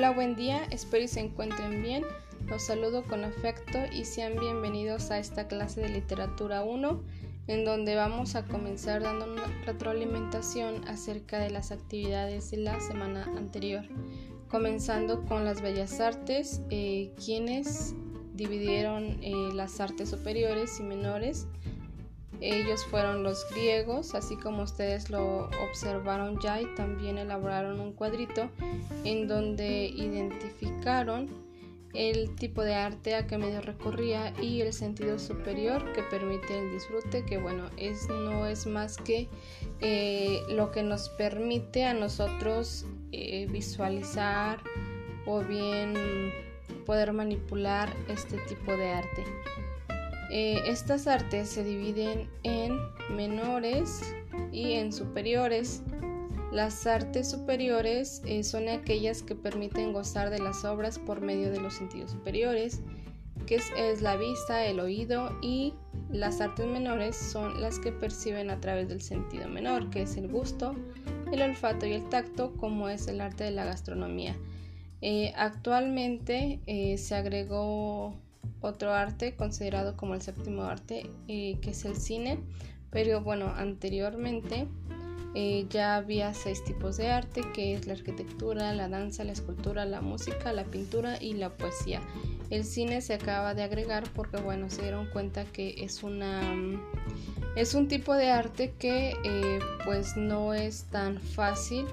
Hola, 0.00 0.12
buen 0.12 0.34
día, 0.34 0.66
espero 0.70 1.04
y 1.04 1.08
se 1.08 1.20
encuentren 1.20 1.82
bien. 1.82 2.04
Los 2.46 2.62
saludo 2.62 3.02
con 3.02 3.22
afecto 3.22 3.78
y 3.92 4.06
sean 4.06 4.40
bienvenidos 4.40 5.10
a 5.10 5.18
esta 5.18 5.46
clase 5.46 5.82
de 5.82 5.90
literatura 5.90 6.62
1, 6.62 7.02
en 7.48 7.66
donde 7.66 7.96
vamos 7.96 8.34
a 8.34 8.46
comenzar 8.46 9.02
dando 9.02 9.30
una 9.30 9.44
retroalimentación 9.66 10.88
acerca 10.88 11.38
de 11.38 11.50
las 11.50 11.70
actividades 11.70 12.50
de 12.50 12.56
la 12.56 12.80
semana 12.80 13.24
anterior, 13.36 13.84
comenzando 14.48 15.26
con 15.26 15.44
las 15.44 15.60
bellas 15.60 16.00
artes, 16.00 16.62
eh, 16.70 17.12
quienes 17.22 17.94
dividieron 18.32 19.18
eh, 19.20 19.50
las 19.52 19.80
artes 19.80 20.08
superiores 20.08 20.80
y 20.80 20.82
menores. 20.82 21.46
Ellos 22.40 22.84
fueron 22.86 23.22
los 23.22 23.46
griegos, 23.50 24.14
así 24.14 24.36
como 24.36 24.62
ustedes 24.62 25.10
lo 25.10 25.50
observaron 25.68 26.40
ya 26.40 26.60
y 26.60 26.66
también 26.74 27.18
elaboraron 27.18 27.80
un 27.80 27.92
cuadrito 27.92 28.50
en 29.04 29.28
donde 29.28 29.86
identificaron 29.86 31.28
el 31.92 32.34
tipo 32.36 32.62
de 32.62 32.74
arte 32.74 33.14
a 33.14 33.26
que 33.26 33.36
medio 33.36 33.60
recorría 33.60 34.32
y 34.40 34.60
el 34.60 34.72
sentido 34.72 35.18
superior 35.18 35.92
que 35.92 36.02
permite 36.04 36.58
el 36.58 36.70
disfrute, 36.72 37.24
que 37.24 37.38
bueno, 37.38 37.68
es, 37.76 38.08
no 38.08 38.46
es 38.46 38.66
más 38.66 38.96
que 38.96 39.28
eh, 39.80 40.40
lo 40.48 40.70
que 40.70 40.82
nos 40.82 41.08
permite 41.10 41.84
a 41.84 41.94
nosotros 41.94 42.86
eh, 43.12 43.46
visualizar 43.50 44.62
o 45.26 45.40
bien 45.40 45.94
poder 46.86 47.12
manipular 47.12 47.92
este 48.08 48.38
tipo 48.38 48.76
de 48.76 48.90
arte. 48.92 49.24
Eh, 50.30 50.62
estas 50.66 51.08
artes 51.08 51.48
se 51.48 51.64
dividen 51.64 52.30
en 52.44 52.78
menores 53.16 54.14
y 54.52 54.74
en 54.74 54.92
superiores. 54.92 55.82
Las 56.52 56.86
artes 56.86 57.28
superiores 57.28 58.22
eh, 58.24 58.44
son 58.44 58.68
aquellas 58.68 59.22
que 59.22 59.34
permiten 59.34 59.92
gozar 59.92 60.30
de 60.30 60.38
las 60.38 60.64
obras 60.64 61.00
por 61.00 61.20
medio 61.20 61.50
de 61.50 61.60
los 61.60 61.74
sentidos 61.74 62.12
superiores, 62.12 62.80
que 63.46 63.56
es, 63.56 64.02
la 64.02 64.16
vista, 64.16 64.64
el 64.64 64.78
oído 64.78 65.36
y 65.42 65.74
las 66.10 66.40
artes 66.40 66.66
menores 66.66 67.16
son 67.16 67.60
las 67.60 67.80
que 67.80 67.90
perciben 67.90 68.50
a 68.50 68.60
través 68.60 68.88
del 68.88 69.00
sentido 69.00 69.48
menor, 69.48 69.90
que 69.90 70.02
es 70.02 70.16
el 70.16 70.28
gusto, 70.28 70.76
el 71.32 71.42
olfato 71.42 71.86
y 71.86 71.92
el 71.92 72.08
tacto, 72.08 72.52
como 72.56 72.88
es 72.88 73.08
el 73.08 73.20
arte 73.20 73.42
de 73.42 73.50
la 73.50 73.64
gastronomía. 73.64 74.36
Eh, 75.00 75.32
actualmente 75.36 76.60
se 76.98 77.14
agregó 77.16 78.14
otro 78.60 78.92
arte 78.92 79.34
considerado 79.34 79.96
como 79.96 80.14
el 80.14 80.22
séptimo 80.22 80.64
arte, 80.64 81.10
eh, 81.28 81.58
que 81.60 81.70
es 81.70 81.84
el 81.84 81.96
cine, 81.96 82.40
pero 82.90 83.22
bueno, 83.22 83.52
anteriormente 83.56 84.68
eh, 85.34 85.66
ya 85.70 85.96
había 85.96 86.34
seis 86.34 86.64
tipos 86.64 86.96
de 86.96 87.08
arte, 87.10 87.42
que 87.54 87.74
es 87.74 87.86
la 87.86 87.92
arquitectura, 87.92 88.74
la 88.74 88.88
danza, 88.88 89.22
la 89.22 89.32
escultura, 89.32 89.84
la 89.84 90.00
música, 90.00 90.52
la 90.52 90.64
pintura 90.64 91.22
y 91.22 91.34
la 91.34 91.50
poesía. 91.50 92.00
El 92.50 92.64
cine 92.64 93.00
se 93.00 93.14
acaba 93.14 93.54
de 93.54 93.62
agregar 93.62 94.04
porque 94.14 94.38
bueno, 94.38 94.70
se 94.70 94.82
dieron 94.82 95.06
cuenta 95.10 95.44
que 95.44 95.84
es 95.84 96.02
una 96.02 96.40
es 97.56 97.74
un 97.74 97.88
tipo 97.88 98.14
de 98.14 98.30
arte 98.30 98.74
que 98.78 99.16
eh, 99.24 99.58
pues 99.84 100.16
no 100.16 100.54
es 100.54 100.84
tan 100.84 101.20
fácil 101.20 101.86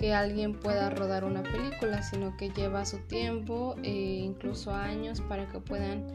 que 0.00 0.14
alguien 0.14 0.54
pueda 0.54 0.88
rodar 0.88 1.24
una 1.24 1.42
película, 1.42 2.02
sino 2.02 2.34
que 2.38 2.48
lleva 2.48 2.86
su 2.86 3.00
tiempo, 3.00 3.76
e 3.82 3.90
incluso 4.24 4.72
años, 4.72 5.20
para 5.20 5.46
que 5.46 5.60
puedan 5.60 6.06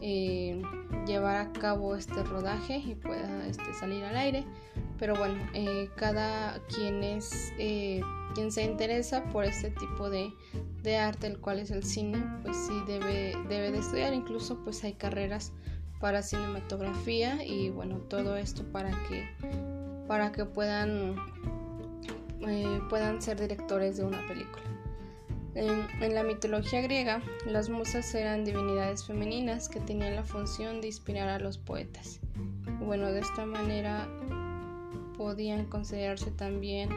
eh, 0.00 0.62
llevar 1.06 1.36
a 1.36 1.52
cabo 1.52 1.94
este 1.94 2.22
rodaje 2.22 2.78
y 2.78 2.94
pueda 2.94 3.46
este, 3.46 3.74
salir 3.74 4.02
al 4.04 4.16
aire. 4.16 4.46
Pero 4.98 5.14
bueno, 5.16 5.36
eh, 5.52 5.90
cada 5.96 6.60
quien 6.74 7.04
es 7.04 7.52
quien 8.34 8.50
se 8.50 8.64
interesa 8.64 9.22
por 9.24 9.44
este 9.44 9.70
tipo 9.70 10.08
de, 10.08 10.32
de, 10.82 10.96
arte, 10.96 11.26
el 11.26 11.38
cual 11.40 11.58
es 11.58 11.70
el 11.70 11.84
cine, 11.84 12.24
pues 12.42 12.56
sí 12.56 12.72
debe, 12.86 13.36
debe 13.50 13.70
de 13.70 13.80
estudiar. 13.80 14.14
Incluso 14.14 14.56
pues 14.64 14.82
hay 14.82 14.94
carreras 14.94 15.52
para 16.00 16.22
cinematografía 16.22 17.44
y 17.44 17.68
bueno, 17.68 17.98
todo 18.08 18.38
esto 18.38 18.64
para 18.72 18.90
que 19.08 19.28
para 20.08 20.32
que 20.32 20.44
puedan 20.44 21.14
eh, 22.46 22.80
puedan 22.88 23.20
ser 23.20 23.40
directores 23.40 23.96
de 23.96 24.04
una 24.04 24.26
película. 24.26 24.64
En, 25.54 26.14
la 26.14 26.22
mitología 26.22 26.80
griega, 26.80 27.22
las 27.44 27.68
musas 27.68 28.14
eran 28.14 28.44
divinidades 28.44 29.04
femeninas 29.04 29.68
que 29.68 29.80
tenían 29.80 30.14
la 30.14 30.22
función 30.22 30.80
de 30.80 30.86
inspirar 30.86 31.28
a 31.28 31.38
los 31.40 31.58
poetas. 31.58 32.20
Bueno, 32.78 33.10
de 33.12 33.20
esta 33.20 33.46
manera 33.46 34.08
podían 35.16 35.66
considerarse 35.66 36.30
también, 36.30 36.88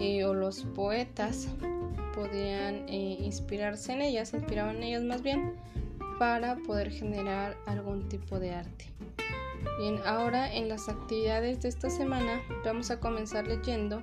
eh, 0.00 0.24
o 0.24 0.32
los 0.32 0.64
poetas 0.74 1.48
podían 2.14 2.88
eh, 2.88 3.18
inspirarse 3.20 3.92
en 3.92 4.02
ellas, 4.02 4.32
inspiraban 4.32 4.76
en 4.76 4.82
ellas 4.84 5.02
más 5.02 5.22
bien, 5.22 5.54
para 6.18 6.56
poder 6.56 6.90
generar 6.90 7.56
algún 7.66 8.08
tipo 8.08 8.40
de 8.40 8.54
arte. 8.54 8.86
Bien, 9.78 9.98
ahora 10.06 10.52
en 10.52 10.68
las 10.68 10.88
actividades 10.88 11.62
de 11.62 11.68
esta 11.68 11.90
semana 11.90 12.42
vamos 12.64 12.90
a 12.90 12.98
comenzar 12.98 13.46
leyendo 13.46 14.02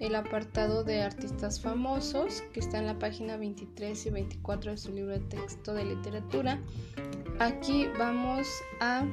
el 0.00 0.14
apartado 0.14 0.84
de 0.84 1.02
artistas 1.02 1.60
famosos 1.60 2.42
que 2.52 2.60
está 2.60 2.78
en 2.78 2.86
la 2.86 2.98
página 2.98 3.36
23 3.36 4.06
y 4.06 4.10
24 4.10 4.72
de 4.72 4.76
su 4.76 4.92
libro 4.92 5.12
de 5.12 5.20
texto 5.20 5.74
de 5.74 5.84
literatura. 5.84 6.60
Aquí 7.40 7.86
vamos 7.98 8.46
a 8.80 9.04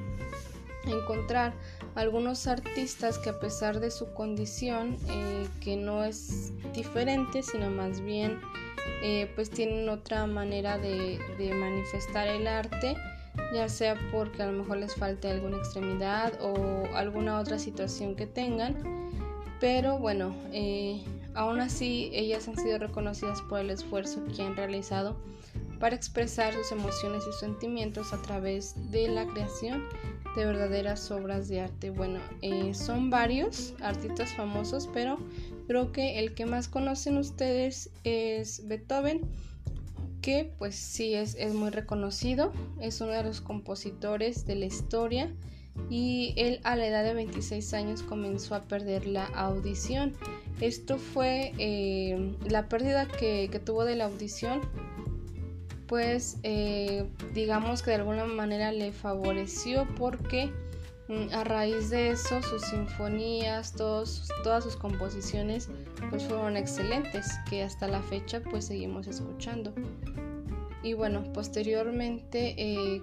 encontrar 0.86 1.54
algunos 1.96 2.46
artistas 2.48 3.18
que 3.18 3.30
a 3.30 3.40
pesar 3.40 3.80
de 3.80 3.90
su 3.90 4.14
condición, 4.14 4.98
eh, 5.10 5.48
que 5.60 5.76
no 5.76 6.04
es 6.04 6.54
diferente, 6.74 7.42
sino 7.42 7.70
más 7.72 8.02
bien 8.02 8.40
eh, 9.02 9.32
pues 9.36 9.50
tienen 9.50 9.90
otra 9.90 10.28
manera 10.28 10.78
de, 10.78 11.20
de 11.40 11.54
manifestar 11.54 12.28
el 12.28 12.48
arte, 12.48 12.96
ya 13.54 13.68
sea 13.68 13.98
porque 14.12 14.44
a 14.44 14.52
lo 14.52 14.60
mejor 14.60 14.78
les 14.78 14.96
falte 14.96 15.30
alguna 15.30 15.58
extremidad 15.58 16.40
o 16.42 16.86
alguna 16.96 17.40
otra 17.40 17.58
situación 17.58 18.16
que 18.16 18.28
tengan 18.28 19.05
pero 19.60 19.98
bueno, 19.98 20.36
eh, 20.52 21.04
aún 21.34 21.60
así 21.60 22.10
ellas 22.14 22.48
han 22.48 22.58
sido 22.58 22.78
reconocidas 22.78 23.42
por 23.44 23.60
el 23.60 23.70
esfuerzo 23.70 24.24
que 24.36 24.44
han 24.44 24.56
realizado 24.56 25.16
para 25.80 25.96
expresar 25.96 26.54
sus 26.54 26.72
emociones 26.72 27.24
y 27.30 27.34
sentimientos 27.34 28.14
a 28.14 28.22
través 28.22 28.76
de 28.92 29.08
la 29.08 29.26
creación 29.28 29.84
de 30.36 30.46
verdaderas 30.46 31.10
obras 31.12 31.48
de 31.48 31.62
arte. 31.62 31.90
Bueno, 31.90 32.20
eh, 32.42 32.74
son 32.74 33.10
varios 33.10 33.74
artistas 33.82 34.34
famosos, 34.34 34.90
pero 34.94 35.18
creo 35.68 35.92
que 35.92 36.20
el 36.20 36.34
que 36.34 36.46
más 36.46 36.68
conocen 36.68 37.18
ustedes 37.18 37.92
es 38.04 38.68
Beethoven, 38.68 39.22
que 40.22 40.52
pues 40.58 40.76
sí 40.76 41.14
es, 41.14 41.36
es 41.36 41.54
muy 41.54 41.70
reconocido, 41.70 42.52
es 42.82 43.00
uno 43.00 43.12
de 43.12 43.24
los 43.24 43.42
compositores 43.42 44.46
de 44.46 44.56
la 44.56 44.66
historia 44.66 45.32
y 45.90 46.34
él 46.38 46.60
a 46.64 46.76
la 46.76 46.88
edad 46.88 47.04
de 47.04 47.14
26 47.14 47.74
años 47.74 48.02
comenzó 48.02 48.56
a 48.56 48.62
perder 48.62 49.06
la 49.06 49.26
audición. 49.26 50.14
Esto 50.62 50.98
fue 50.98 51.54
eh, 51.58 52.36
la 52.48 52.68
pérdida 52.70 53.08
que, 53.08 53.50
tuvo 53.64 53.86
de 53.86 53.96
la 53.96 54.06
audición, 54.06 54.62
pues 55.88 56.38
eh, 56.44 57.06
digamos 57.34 57.84
que 57.84 57.92
de 57.92 57.98
alguna 57.98 58.26
manera 58.26 58.72
le 58.72 58.92
favoreció 58.92 59.88
porque 59.98 60.52
mm, 61.08 61.34
a 61.34 61.44
raíz 61.44 61.90
de 61.90 62.10
eso 62.10 62.42
sus 62.42 62.64
sinfonías, 62.64 63.74
todos, 63.74 64.30
todas 64.44 64.64
sus 64.64 64.76
composiciones 64.76 65.70
pues 66.10 66.24
fueron 66.24 66.58
excelentes, 66.58 67.28
que 67.50 67.64
hasta 67.64 67.88
la 67.88 68.02
fecha 68.02 68.42
pues 68.42 68.66
seguimos 68.66 69.08
escuchando. 69.08 69.74
Y 70.82 70.94
bueno, 70.94 71.24
posteriormente 71.34 72.56
eh, 72.58 73.02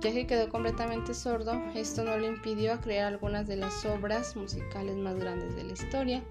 ya 0.00 0.12
que 0.12 0.26
quedó 0.26 0.48
completamente 0.48 1.12
sordo, 1.12 1.52
esto 1.74 2.04
no 2.04 2.16
le 2.16 2.28
impidió 2.28 2.80
crear 2.80 3.06
algunas 3.06 3.46
de 3.46 3.56
las 3.56 3.84
obras 3.84 4.34
musicales 4.34 4.96
más 4.96 5.16
grandes 5.16 5.54
de 5.56 5.64
la 5.64 5.72
historia, 5.72 6.22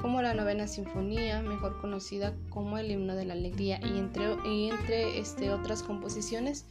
como 0.00 0.20
la 0.22 0.34
novena 0.34 0.66
sinfonía, 0.66 1.40
mejor 1.42 1.80
conocida 1.80 2.34
como 2.50 2.78
el 2.78 2.90
himno 2.90 3.14
de 3.14 3.24
la 3.24 3.34
alegría, 3.34 3.80
y 3.80 3.98
entre, 3.98 4.32
entre 4.44 5.18
este, 5.20 5.50
otras 5.50 5.84
composiciones 5.84 6.66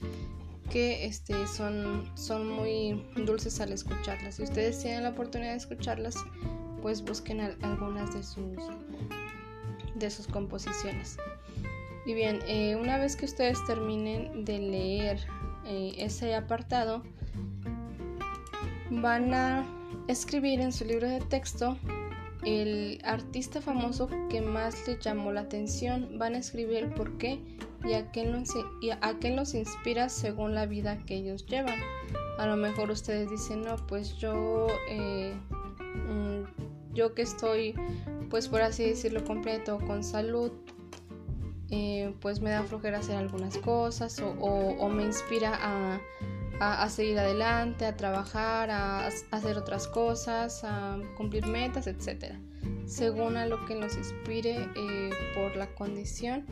que 0.69 1.06
este, 1.06 1.48
son, 1.48 2.09
son 2.15 2.50
muy 2.50 3.06
dulces 3.25 3.59
al 3.62 3.71
escucharlas. 3.71 4.36
Si 4.36 4.44
ustedes 4.44 4.81
tienen 4.81 5.04
la 5.04 5.09
oportunidad 5.09 5.51
de 5.51 5.57
escucharlas, 5.57 6.15
pues 6.81 7.01
busquen 7.01 7.39
algunas 7.39 8.13
de 8.13 8.24
sus, 8.24 8.57
de 9.95 10.09
sus 10.09 10.27
composiciones. 10.27 11.18
Y 12.06 12.13
bien, 12.13 12.39
eh, 12.47 12.75
una 12.75 12.97
vez 12.97 13.15
que 13.15 13.25
ustedes 13.25 13.63
terminen 13.65 14.44
de 14.44 14.59
leer 14.59 15.27
eh, 15.66 15.94
ese 15.98 16.36
apartado, 16.36 17.04
van 18.90 19.34
a 19.34 19.66
escribir 20.08 20.60
en 20.60 20.72
su 20.72 20.86
libro 20.86 21.08
de 21.08 21.19
texto 21.22 21.78
el 22.44 23.00
artista 23.04 23.62
famoso 23.62 24.10
que 24.30 24.42
más 24.42 24.88
les 24.88 25.00
llamó 25.00 25.31
la 25.31 25.42
atención. 25.42 26.18
Van 26.18 26.36
a 26.36 26.40
escribir 26.40 26.94
por 26.94 27.18
qué 27.18 27.40
y 27.84 27.94
a 27.94 28.12
qué 28.12 28.25
los, 28.25 28.50
y 28.81 28.90
a 28.90 29.19
qué 29.19 29.31
los 29.31 29.54
inspira 29.54 30.10
según 30.10 30.56
la 30.56 30.66
vida 30.66 30.98
que 31.06 31.16
ellos 31.16 31.46
llevan. 31.46 31.80
A 32.38 32.48
lo 32.48 32.57
mejor 32.57 32.90
ustedes 32.90 33.30
dicen, 33.30 33.62
no, 33.62 33.75
pues 33.88 34.18
yo, 34.18 34.68
eh, 34.90 35.34
mm, 36.10 36.94
yo 36.94 37.14
que 37.14 37.22
estoy, 37.22 37.75
pues 38.30 38.48
por 38.48 38.62
así 38.62 38.86
decirlo, 38.86 39.24
completo, 39.24 39.78
con 39.86 40.04
salud, 40.04 40.52
eh, 41.71 42.13
pues 42.19 42.41
me 42.41 42.50
da 42.50 42.63
flojera 42.63 43.00
hacer 43.00 43.15
algunas 43.15 43.57
cosas 43.57 44.21
o, 44.21 44.89
me 44.89 45.03
inspira 45.03 45.57
a, 46.59 46.89
seguir 46.89 47.18
adelante, 47.18 47.85
a 47.85 47.95
trabajar, 47.95 48.69
a, 48.69 49.07
hacer 49.07 49.57
otras 49.57 49.88
cosas, 49.88 50.63
a 50.65 51.00
cumplir 51.15 51.47
metas, 51.47 51.88
etc. 51.88 52.35
Según 52.85 53.38
a 53.38 53.45
lo 53.45 53.65
que 53.65 53.75
nos 53.75 53.95
inspire 53.95 54.68
eh, 54.75 55.09
por 55.33 55.56
la 55.56 55.68
condición 55.68 56.45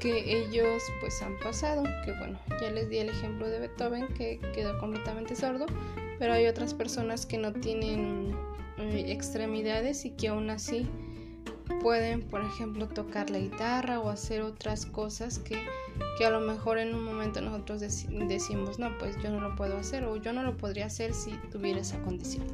que 0.00 0.42
ellos 0.42 0.82
pues 1.00 1.22
han 1.22 1.38
pasado, 1.38 1.84
que 2.04 2.12
bueno, 2.18 2.38
ya 2.60 2.70
les 2.70 2.88
di 2.88 2.98
el 2.98 3.10
ejemplo 3.10 3.48
de 3.48 3.60
Beethoven 3.60 4.08
que 4.14 4.40
quedó 4.52 4.78
completamente 4.78 5.36
sordo, 5.36 5.66
pero 6.18 6.32
hay 6.32 6.46
otras 6.46 6.74
personas 6.74 7.24
que 7.24 7.38
no 7.38 7.52
tienen 7.52 8.34
eh, 8.78 9.04
extremidades 9.08 10.04
y 10.04 10.10
que 10.10 10.28
aún 10.28 10.50
así 10.50 10.88
pueden, 11.78 12.22
por 12.22 12.42
ejemplo, 12.42 12.88
tocar 12.88 13.30
la 13.30 13.38
guitarra 13.38 14.00
o 14.00 14.10
hacer 14.10 14.42
otras 14.42 14.86
cosas 14.86 15.38
que, 15.38 15.56
que 16.18 16.26
a 16.26 16.30
lo 16.30 16.40
mejor 16.40 16.78
en 16.78 16.94
un 16.94 17.04
momento 17.04 17.40
nosotros 17.40 17.80
decimos, 17.80 18.78
no, 18.78 18.96
pues 18.98 19.16
yo 19.22 19.30
no 19.30 19.40
lo 19.40 19.56
puedo 19.56 19.76
hacer 19.76 20.04
o 20.04 20.16
yo 20.16 20.32
no 20.32 20.42
lo 20.42 20.56
podría 20.56 20.86
hacer 20.86 21.14
si 21.14 21.32
tuviera 21.50 21.80
esa 21.80 22.00
condición. 22.02 22.46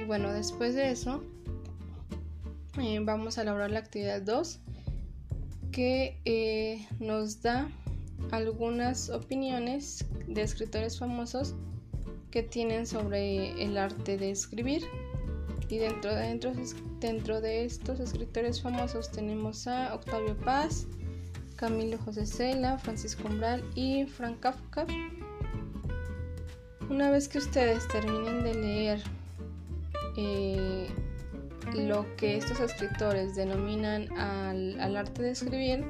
Y 0.00 0.04
bueno, 0.04 0.32
después 0.32 0.74
de 0.74 0.90
eso, 0.90 1.22
eh, 2.80 3.00
vamos 3.02 3.38
a 3.38 3.42
elaborar 3.42 3.70
la 3.70 3.80
actividad 3.80 4.22
2 4.22 4.60
que 5.72 6.20
eh, 6.24 6.86
nos 7.00 7.42
da 7.42 7.70
algunas 8.30 9.10
opiniones 9.10 10.04
de 10.26 10.42
escritores 10.42 10.98
famosos 10.98 11.54
que 12.30 12.42
tienen 12.42 12.86
sobre 12.86 13.62
el 13.62 13.76
arte 13.76 14.16
de 14.16 14.30
escribir. 14.30 14.82
Y 15.72 15.78
dentro, 15.78 17.40
de 17.40 17.64
estos 17.64 17.98
escritores 17.98 18.60
famosos 18.60 19.10
tenemos 19.10 19.66
a 19.66 19.94
Octavio 19.94 20.36
Paz, 20.36 20.86
Camilo 21.56 21.96
José 21.96 22.26
Cela, 22.26 22.76
Francisco 22.76 23.26
Umbral 23.26 23.64
y 23.74 24.04
Frank 24.04 24.38
Kafka. 24.40 24.84
Una 26.90 27.10
vez 27.10 27.26
que 27.26 27.38
ustedes 27.38 27.88
terminen 27.88 28.44
de 28.44 28.54
leer 28.54 29.02
eh, 30.18 30.88
lo 31.74 32.04
que 32.16 32.36
estos 32.36 32.60
escritores 32.60 33.34
denominan 33.34 34.12
al, 34.18 34.94
arte 34.94 35.22
de 35.22 35.30
escribir, 35.30 35.86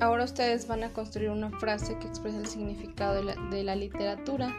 ahora 0.00 0.24
ustedes 0.24 0.68
van 0.68 0.84
a 0.84 0.90
construir 0.90 1.30
una 1.30 1.50
frase 1.58 1.96
que 2.00 2.06
expresa 2.06 2.36
el 2.36 2.46
significado 2.46 3.24
de 3.50 3.64
la 3.64 3.76
literatura 3.76 4.54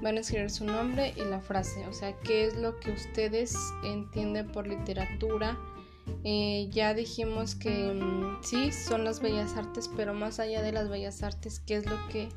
van 0.00 0.16
a 0.16 0.20
escribir 0.20 0.50
su 0.50 0.64
nombre 0.64 1.12
y 1.16 1.24
la 1.24 1.40
frase, 1.40 1.86
o 1.86 1.92
sea, 1.92 2.12
qué 2.20 2.44
es 2.46 2.56
lo 2.56 2.78
que 2.78 2.92
ustedes 2.92 3.56
entienden 3.84 4.50
por 4.52 4.66
literatura. 4.66 5.58
Eh, 6.24 6.68
ya 6.70 6.94
dijimos 6.94 7.54
que 7.54 7.92
mm, 7.92 8.42
sí, 8.42 8.72
son 8.72 9.04
las 9.04 9.20
bellas 9.20 9.56
artes, 9.56 9.90
pero 9.96 10.14
más 10.14 10.38
allá 10.38 10.62
de 10.62 10.72
las 10.72 10.88
bellas 10.88 11.22
artes, 11.22 11.60
qué 11.60 11.76
es 11.76 11.86
lo 11.86 11.96
que 12.08 12.28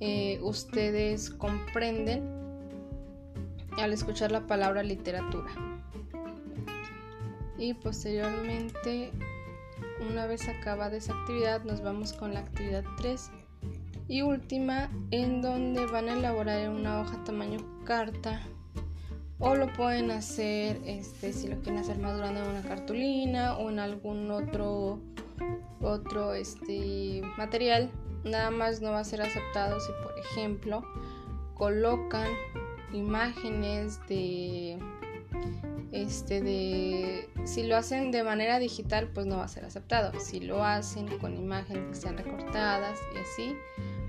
eh, 0.00 0.38
ustedes 0.42 1.30
comprenden 1.30 2.22
al 3.78 3.92
escuchar 3.92 4.30
la 4.30 4.46
palabra 4.46 4.82
literatura. 4.82 5.50
Y 7.58 7.74
posteriormente, 7.74 9.10
una 10.10 10.26
vez 10.26 10.48
acabada 10.48 10.96
esa 10.96 11.12
actividad, 11.12 11.62
nos 11.64 11.82
vamos 11.82 12.12
con 12.12 12.32
la 12.32 12.40
actividad 12.40 12.84
3 12.98 13.30
y 14.10 14.22
última 14.22 14.90
en 15.12 15.40
donde 15.40 15.86
van 15.86 16.08
a 16.08 16.14
elaborar 16.14 16.68
una 16.68 17.00
hoja 17.00 17.22
tamaño 17.22 17.60
carta. 17.84 18.42
O 19.38 19.54
lo 19.54 19.72
pueden 19.72 20.10
hacer 20.10 20.80
este 20.84 21.32
si 21.32 21.46
lo 21.46 21.60
quieren 21.60 21.78
hacer 21.78 21.96
madurando 21.98 22.42
en 22.42 22.48
una 22.48 22.62
cartulina 22.62 23.56
o 23.56 23.70
en 23.70 23.78
algún 23.78 24.28
otro 24.32 24.98
otro 25.80 26.34
este 26.34 27.22
material. 27.38 27.92
Nada 28.24 28.50
más 28.50 28.82
no 28.82 28.90
va 28.90 28.98
a 28.98 29.04
ser 29.04 29.22
aceptado 29.22 29.78
si 29.78 29.92
por 30.02 30.18
ejemplo 30.18 30.84
colocan 31.54 32.26
imágenes 32.92 34.00
de 34.08 34.76
este 35.92 36.40
de 36.40 37.30
si 37.44 37.62
lo 37.62 37.76
hacen 37.76 38.10
de 38.10 38.24
manera 38.24 38.58
digital 38.58 39.08
pues 39.14 39.26
no 39.26 39.36
va 39.36 39.44
a 39.44 39.48
ser 39.48 39.64
aceptado. 39.64 40.18
Si 40.18 40.40
lo 40.40 40.64
hacen 40.64 41.06
con 41.18 41.36
imágenes 41.36 41.84
que 41.90 41.94
sean 41.94 42.18
recortadas 42.18 42.98
y 43.14 43.18
así 43.18 43.56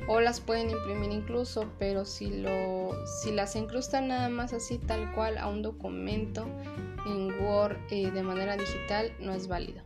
o 0.07 0.19
las 0.19 0.39
pueden 0.39 0.69
imprimir 0.69 1.11
incluso, 1.11 1.65
pero 1.77 2.05
si, 2.05 2.29
lo, 2.29 2.91
si 3.21 3.31
las 3.31 3.55
incrustan 3.55 4.07
nada 4.07 4.29
más 4.29 4.53
así 4.53 4.77
tal 4.77 5.13
cual 5.13 5.37
a 5.37 5.47
un 5.47 5.61
documento 5.61 6.45
en 7.05 7.31
Word 7.41 7.77
eh, 7.89 8.11
de 8.11 8.23
manera 8.23 8.57
digital 8.57 9.13
no 9.19 9.33
es 9.33 9.47
válido. 9.47 9.81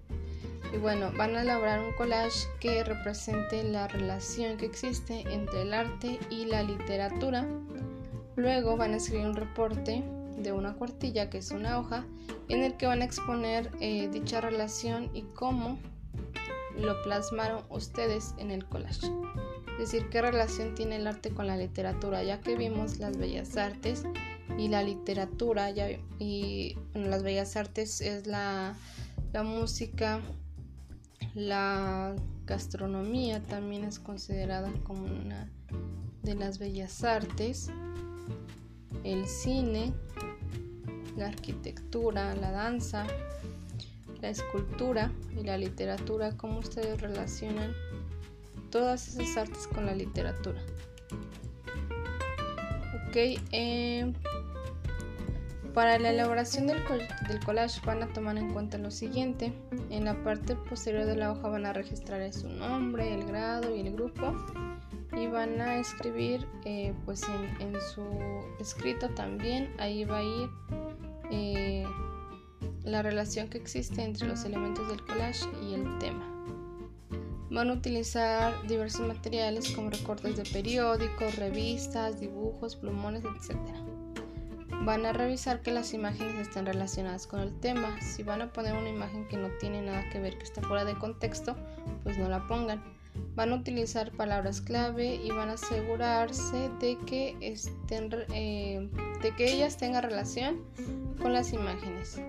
Y 0.74 0.78
bueno, 0.78 1.12
van 1.16 1.36
a 1.36 1.42
elaborar 1.42 1.80
un 1.80 1.94
collage 1.94 2.48
que 2.60 2.84
represente 2.84 3.64
la 3.64 3.88
relación 3.88 4.58
que 4.58 4.66
existe 4.66 5.22
entre 5.32 5.62
el 5.62 5.74
arte 5.74 6.20
y 6.30 6.46
la 6.46 6.64
literatura. 6.64 7.46
Luego 8.36 8.76
van 8.76 8.94
a 8.94 8.98
escribir 8.98 9.28
un 9.28 9.36
reporte 9.36 10.04
de 10.38 10.52
una 10.52 10.74
cuartilla, 10.74 11.30
que 11.30 11.38
es 11.38 11.52
una 11.52 11.80
hoja, 11.80 12.06
en 12.50 12.64
el 12.64 12.76
que 12.76 12.88
van 12.88 13.02
a 13.02 13.06
exponer 13.06 13.72
eh, 13.80 14.10
dicha 14.12 14.42
relación 14.42 15.10
y 15.14 15.22
cómo 15.34 15.78
lo 16.78 17.02
plasmaron 17.04 17.64
ustedes 17.70 18.34
en 18.38 18.52
el 18.52 18.66
collage 18.66 19.10
decir 19.78 20.10
qué 20.10 20.22
relación 20.22 20.76
tiene 20.76 20.98
el 20.98 21.08
arte 21.08 21.32
con 21.32 21.48
la 21.48 21.58
literatura, 21.58 22.24
ya 22.24 22.40
que 22.42 22.56
vimos 22.56 23.00
las 23.00 23.18
bellas 23.18 23.58
artes 23.58 24.04
y 24.58 24.68
la 24.70 24.84
literatura, 24.84 25.70
ya, 25.72 25.90
y 26.20 26.78
las 26.94 27.24
bellas 27.24 27.56
artes 27.56 28.02
es 28.02 28.28
la, 28.28 28.76
la 29.34 29.44
música, 29.44 30.22
la 31.34 32.16
gastronomía 32.46 33.42
también 33.44 33.84
es 33.84 34.00
considerada 34.00 34.72
como 34.84 35.06
una 35.06 35.50
de 36.24 36.36
las 36.36 36.60
bellas 36.60 37.04
artes, 37.04 37.70
el 39.04 39.28
cine, 39.28 39.94
la 41.18 41.28
arquitectura, 41.28 42.36
la 42.36 42.52
danza, 42.52 43.06
la 44.22 44.30
escultura 44.30 45.12
y 45.38 45.44
la 45.44 45.58
literatura, 45.58 46.36
cómo 46.38 46.60
ustedes 46.60 47.02
relacionan 47.02 47.74
todas 48.76 49.08
esas 49.08 49.38
artes 49.38 49.68
con 49.68 49.86
la 49.86 49.96
literatura. 49.96 50.60
Ok, 53.08 53.16
eh, 53.54 54.12
para 55.74 55.98
la 55.98 56.10
elaboración 56.10 56.68
del, 56.68 56.84
del, 57.30 57.40
collage 57.46 57.80
van 57.86 58.04
a 58.04 58.08
tomar 58.12 58.38
en 58.38 58.52
cuenta 58.52 58.78
lo 58.78 58.92
siguiente. 58.92 59.54
En 59.90 60.04
la 60.04 60.22
parte 60.26 60.58
posterior 60.58 61.06
de 61.06 61.16
la 61.16 61.32
hoja 61.32 61.48
van 61.48 61.66
a 61.66 61.72
registrar 61.72 62.34
su 62.34 62.50
nombre, 62.50 63.14
el 63.14 63.26
grado 63.26 63.74
y 63.74 63.80
el 63.80 63.94
grupo. 63.94 64.36
Y 65.14 65.28
van 65.28 65.62
a 65.62 65.78
escribir 65.80 66.46
eh, 66.66 66.94
pues 67.06 67.24
en, 67.62 67.76
su 67.94 68.04
escrito 68.60 69.08
también. 69.12 69.74
Ahí 69.80 70.04
va 70.04 70.18
a 70.18 70.24
ir 70.24 70.50
eh, 71.32 71.86
la 72.84 73.02
relación 73.02 73.48
que 73.48 73.58
existe 73.58 74.04
entre 74.04 74.28
los 74.28 74.44
elementos 74.44 74.86
del 74.90 75.02
collage 75.06 75.46
y 75.64 75.76
el 75.76 75.98
tema. 76.00 76.36
Van 77.50 77.70
a 77.70 77.74
utilizar 77.74 78.54
diversos 78.68 79.08
materiales 79.08 79.72
como 79.72 79.92
recortes 79.92 80.36
de 80.36 80.44
periódicos, 80.44 81.36
revistas, 81.36 82.20
dibujos, 82.20 82.76
plumones, 82.76 83.24
etc. 83.24 83.60
Van 84.84 85.06
a 85.06 85.14
revisar 85.14 85.62
que 85.62 85.72
las 85.72 85.94
imágenes 85.94 86.36
estén 86.40 86.66
relacionadas 86.66 87.28
con 87.28 87.40
el 87.40 87.60
tema. 87.60 88.02
Si 88.02 88.24
van 88.24 88.42
a 88.42 88.52
poner 88.52 88.74
una 88.76 88.90
imagen 88.90 89.28
que 89.28 89.38
no 89.38 89.50
tiene 89.60 89.82
nada 89.82 90.10
que 90.10 90.20
ver, 90.20 90.38
que 90.38 90.44
está 90.44 90.62
fuera 90.62 90.86
de 90.86 90.96
contexto, 90.96 91.56
pues 92.04 92.18
no 92.18 92.30
la 92.30 92.46
pongan. 92.48 92.84
Van 93.36 93.52
a 93.52 93.56
utilizar 93.56 94.12
palabras 94.12 94.62
clave 94.62 95.16
y 95.16 95.30
van 95.30 95.50
a 95.50 95.54
asegurarse 95.54 96.70
de 96.80 96.98
que, 97.06 97.38
estén, 97.42 98.10
eh, 98.34 98.90
de 99.22 99.36
que 99.36 99.54
ellas 99.54 99.78
tengan 99.78 100.04
relación 100.04 100.62
con 101.22 101.32
las 101.32 101.54
imágenes. 101.54 102.20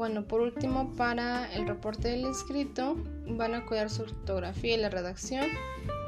Bueno, 0.00 0.26
por 0.26 0.40
último, 0.40 0.94
para 0.96 1.52
el 1.52 1.68
reporte 1.68 2.08
del 2.08 2.24
escrito, 2.24 2.96
van 3.26 3.52
a 3.52 3.66
cuidar 3.66 3.90
su 3.90 4.00
ortografía 4.00 4.74
y 4.74 4.80
la 4.80 4.88
redacción 4.88 5.46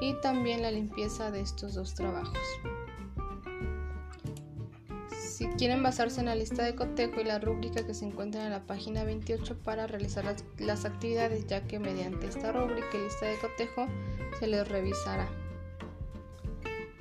y 0.00 0.14
también 0.22 0.62
la 0.62 0.70
limpieza 0.70 1.30
de 1.30 1.42
estos 1.42 1.74
dos 1.74 1.94
trabajos. 1.94 2.38
Si 5.10 5.46
quieren 5.58 5.82
basarse 5.82 6.20
en 6.20 6.26
la 6.26 6.34
lista 6.34 6.62
de 6.62 6.74
cotejo 6.74 7.20
y 7.20 7.24
la 7.24 7.38
rúbrica 7.38 7.86
que 7.86 7.92
se 7.92 8.06
encuentra 8.06 8.46
en 8.46 8.52
la 8.52 8.62
página 8.62 9.04
28 9.04 9.58
para 9.58 9.86
realizar 9.86 10.24
las, 10.56 10.86
actividades, 10.86 11.46
ya 11.46 11.60
que 11.66 11.78
mediante 11.78 12.28
esta 12.28 12.50
rúbrica 12.50 12.88
y 12.94 13.02
lista 13.02 13.26
de 13.26 13.36
cotejo 13.40 13.88
se 14.38 14.46
les 14.46 14.66
revisará. 14.66 15.28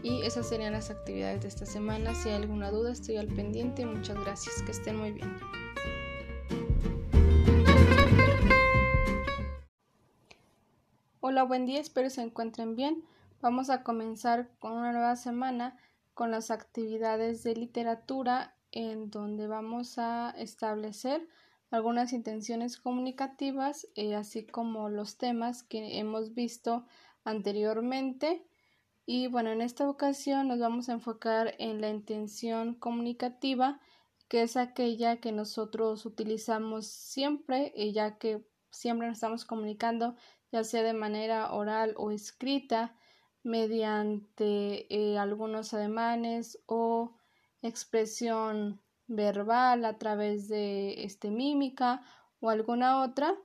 Y 0.04 0.24
esas 0.24 0.50
serían 0.50 0.74
las 0.74 0.90
actividades 0.90 1.44
de 1.44 1.48
esta 1.48 1.66
semana. 1.66 2.14
Si 2.16 2.28
hay 2.28 2.36
alguna 2.36 2.70
duda, 2.70 2.92
estoy 2.92 3.16
al 3.16 3.28
pendiente. 3.28 3.86
Muchas 3.86 4.20
gracias. 4.20 4.62
Que 4.64 4.72
estén 4.72 4.98
muy 4.98 5.14
bien. 5.14 5.32
Hola, 11.24 11.44
buen 11.44 11.68
día, 11.68 11.80
espero 11.80 12.10
se 12.10 12.24
encuentren 12.24 12.76
bien. 12.76 13.06
Vamos 13.42 13.70
a 13.70 13.84
comenzar 13.84 14.50
con 14.58 14.72
una 14.72 14.92
nueva 14.92 15.16
semana 15.16 15.78
con 16.16 16.32
las 16.32 16.50
actividades 16.50 17.44
de 17.44 17.54
literatura 17.56 18.58
en 18.72 19.12
donde 19.12 19.46
vamos 19.46 20.00
a 20.00 20.32
establecer 20.32 21.28
algunas 21.70 22.12
intenciones 22.12 22.80
comunicativas, 22.80 23.88
eh, 23.94 24.16
así 24.16 24.48
como 24.48 24.90
los 24.90 25.20
temas 25.20 25.62
que 25.62 26.00
hemos 26.00 26.34
visto 26.34 26.88
anteriormente. 27.24 28.44
Y 29.06 29.28
bueno, 29.28 29.52
en 29.52 29.62
esta 29.62 29.88
ocasión 29.88 30.48
nos 30.48 30.58
vamos 30.58 30.90
a 30.90 30.94
enfocar 30.94 31.54
en 31.60 31.82
la 31.82 31.90
intención 31.90 32.74
comunicativa, 32.74 33.80
que 34.28 34.42
es 34.42 34.58
aquella 34.58 35.18
que 35.18 35.32
nosotros 35.32 36.04
utilizamos 36.08 36.88
siempre, 36.88 37.72
y 37.76 37.92
ya 37.92 38.18
que 38.18 38.44
siempre 38.72 39.08
nos 39.08 39.18
estamos 39.18 39.46
comunicando, 39.46 40.16
ya 40.52 40.64
sea 40.64 40.84
de 40.84 40.94
manera 40.94 41.52
oral 41.54 41.94
o 41.98 42.12
escrita, 42.12 42.96
mediante 43.44 44.86
eh, 44.94 45.18
algunos 45.18 45.74
ademanes 45.74 46.62
o 46.68 47.16
expresión 47.62 48.82
verbal 49.08 49.86
a 49.86 49.98
través 49.98 50.48
de 50.48 51.04
este 51.04 51.32
mímica 51.32 52.02
o 52.40 52.50
alguna 52.50 53.02
otra. 53.02 53.36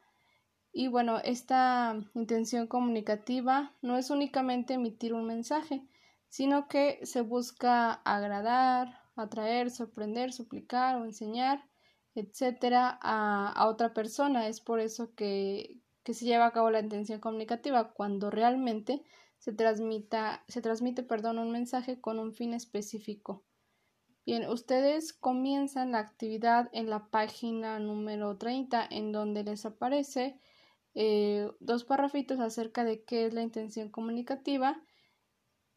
Y 0.73 0.89
bueno, 0.89 1.19
esta 1.25 1.97
intención 2.15 2.67
comunicativa 2.67 3.75
no 3.81 3.97
es 3.97 4.11
únicamente 4.11 4.75
emitir 4.75 5.15
un 5.15 5.27
mensaje, 5.27 5.87
sino 6.29 6.69
que 6.69 7.01
se 7.05 7.23
busca 7.23 7.95
agradar, 8.05 9.01
atraer, 9.17 9.71
sorprender, 9.71 10.33
suplicar 10.33 10.97
o 10.97 11.05
enseñar, 11.05 11.65
etcétera, 12.15 12.99
a, 13.01 13.51
a 13.53 13.69
otra 13.69 13.95
persona. 13.95 14.49
Es 14.49 14.61
por 14.61 14.81
eso 14.81 15.15
que, 15.15 15.81
que 16.07 16.15
se 16.15 16.25
lleva 16.25 16.47
a 16.47 16.53
cabo 16.53 16.71
la 16.71 16.79
intención 16.79 17.19
comunicativa, 17.19 17.93
cuando 17.93 18.31
realmente 18.31 19.03
se, 19.39 19.57
se 19.57 20.63
transmite 20.63 21.03
perdón, 21.03 21.41
un 21.41 21.51
mensaje 21.51 22.01
con 22.01 22.21
un 22.21 22.33
fin 22.33 22.55
específico. 22.55 23.43
Bien, 24.25 24.49
ustedes 24.49 25.13
comienzan 25.13 25.91
la 25.91 25.99
actividad 25.99 26.71
en 26.73 26.91
la 26.91 27.09
página 27.09 27.81
número 27.81 28.39
30, 28.39 28.87
en 28.89 29.11
donde 29.11 29.43
les 29.43 29.67
aparece 29.67 30.39
eh, 30.95 31.51
dos 31.59 31.83
parrafitos 31.83 32.39
acerca 32.39 32.85
de 32.85 33.03
qué 33.03 33.27
es 33.27 33.35
la 33.35 33.43
intención 33.43 33.89
comunicativa 33.89 34.81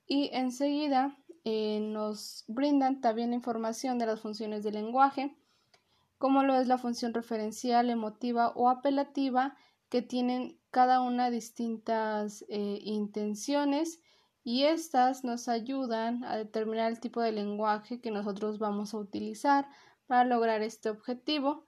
y 0.05 0.29
enseguida 0.31 1.17
eh, 1.43 1.79
nos 1.81 2.43
brindan 2.47 3.01
también 3.01 3.33
información 3.33 3.97
de 3.97 4.05
las 4.05 4.21
funciones 4.21 4.63
del 4.63 4.75
lenguaje, 4.75 5.35
como 6.19 6.43
lo 6.43 6.53
es 6.53 6.67
la 6.67 6.77
función 6.77 7.15
referencial, 7.15 7.89
emotiva 7.89 8.49
o 8.49 8.69
apelativa, 8.69 9.57
que 9.89 10.01
tienen 10.01 10.59
cada 10.71 11.01
una 11.01 11.31
distintas 11.31 12.45
eh, 12.47 12.79
intenciones 12.83 13.99
y 14.43 14.63
estas 14.65 15.23
nos 15.23 15.47
ayudan 15.47 16.23
a 16.23 16.37
determinar 16.37 16.91
el 16.91 16.99
tipo 16.99 17.21
de 17.21 17.31
lenguaje 17.31 17.99
que 17.99 18.11
nosotros 18.11 18.59
vamos 18.59 18.93
a 18.93 18.97
utilizar 18.97 19.67
para 20.07 20.25
lograr 20.25 20.61
este 20.61 20.89
objetivo. 20.89 21.65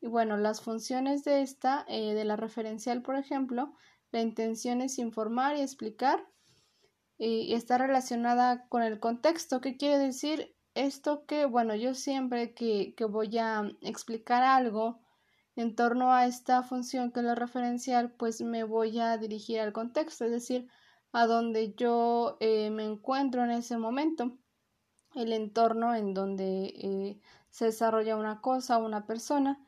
Y 0.00 0.08
bueno, 0.08 0.36
las 0.36 0.60
funciones 0.60 1.24
de 1.24 1.42
esta, 1.42 1.84
eh, 1.88 2.14
de 2.14 2.24
la 2.24 2.36
referencial, 2.36 3.02
por 3.02 3.16
ejemplo, 3.16 3.74
la 4.12 4.20
intención 4.20 4.80
es 4.80 4.98
informar 4.98 5.56
y 5.56 5.60
explicar 5.60 6.24
y, 7.18 7.54
está 7.54 7.78
relacionada 7.78 8.68
con 8.68 8.82
el 8.82 9.00
contexto. 9.00 9.60
¿Qué 9.60 9.76
quiere 9.76 9.98
decir? 9.98 10.54
Esto 10.74 11.24
que, 11.26 11.46
bueno, 11.46 11.74
yo 11.74 11.94
siempre 11.94 12.54
que, 12.54 12.94
que 12.96 13.04
voy 13.04 13.38
a 13.38 13.70
explicar 13.80 14.42
algo 14.42 15.00
en 15.56 15.74
torno 15.74 16.12
a 16.12 16.26
esta 16.26 16.62
función 16.62 17.10
que 17.10 17.20
es 17.20 17.26
la 17.26 17.34
referencial, 17.34 18.12
pues 18.12 18.42
me 18.42 18.62
voy 18.62 19.00
a 19.00 19.16
dirigir 19.16 19.58
al 19.60 19.72
contexto, 19.72 20.26
es 20.26 20.30
decir, 20.30 20.68
a 21.12 21.26
donde 21.26 21.74
yo 21.74 22.36
eh, 22.40 22.70
me 22.70 22.84
encuentro 22.84 23.42
en 23.42 23.50
ese 23.50 23.78
momento, 23.78 24.36
el 25.14 25.32
entorno 25.32 25.94
en 25.94 26.12
donde 26.12 26.66
eh, 26.66 27.20
se 27.48 27.66
desarrolla 27.66 28.16
una 28.16 28.42
cosa 28.42 28.76
una 28.76 29.06
persona. 29.06 29.66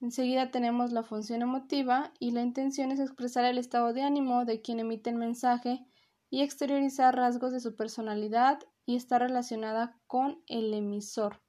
Enseguida 0.00 0.52
tenemos 0.52 0.92
la 0.92 1.02
función 1.02 1.42
emotiva 1.42 2.12
y 2.20 2.30
la 2.30 2.42
intención 2.42 2.92
es 2.92 3.00
expresar 3.00 3.44
el 3.44 3.58
estado 3.58 3.92
de 3.92 4.02
ánimo 4.02 4.44
de 4.44 4.60
quien 4.60 4.78
emite 4.78 5.10
el 5.10 5.16
mensaje 5.16 5.84
y 6.30 6.42
exteriorizar 6.42 7.16
rasgos 7.16 7.50
de 7.50 7.60
su 7.60 7.74
personalidad 7.74 8.60
y 8.84 8.94
está 8.94 9.18
relacionada 9.18 9.98
con 10.06 10.42
el 10.46 10.72
emisor. 10.72 11.45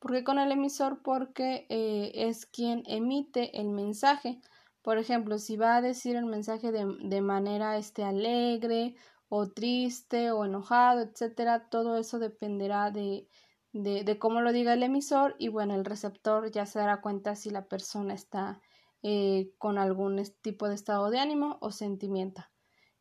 ¿Por 0.00 0.12
qué 0.12 0.24
con 0.24 0.38
el 0.38 0.50
emisor? 0.50 1.02
Porque 1.02 1.66
eh, 1.68 2.10
es 2.14 2.46
quien 2.46 2.82
emite 2.86 3.60
el 3.60 3.68
mensaje. 3.68 4.40
Por 4.82 4.98
ejemplo, 4.98 5.38
si 5.38 5.56
va 5.56 5.76
a 5.76 5.82
decir 5.82 6.16
el 6.16 6.24
mensaje 6.24 6.72
de, 6.72 6.86
de 7.02 7.20
manera 7.20 7.76
este, 7.76 8.02
alegre 8.02 8.96
o 9.28 9.48
triste 9.50 10.32
o 10.32 10.46
enojado, 10.46 11.02
etcétera, 11.02 11.68
todo 11.68 11.98
eso 11.98 12.18
dependerá 12.18 12.90
de, 12.90 13.28
de, 13.72 14.02
de, 14.02 14.18
cómo 14.18 14.40
lo 14.40 14.52
diga 14.52 14.72
el 14.72 14.82
emisor 14.82 15.36
y 15.38 15.48
bueno, 15.48 15.74
el 15.74 15.84
receptor 15.84 16.50
ya 16.50 16.64
se 16.66 16.78
dará 16.78 17.02
cuenta 17.02 17.36
si 17.36 17.50
la 17.50 17.68
persona 17.68 18.14
está 18.14 18.60
eh, 19.02 19.52
con 19.58 19.78
algún 19.78 20.22
tipo 20.40 20.68
de 20.68 20.74
estado 20.74 21.10
de 21.10 21.20
ánimo 21.20 21.58
o 21.60 21.70
sentimiento. 21.72 22.42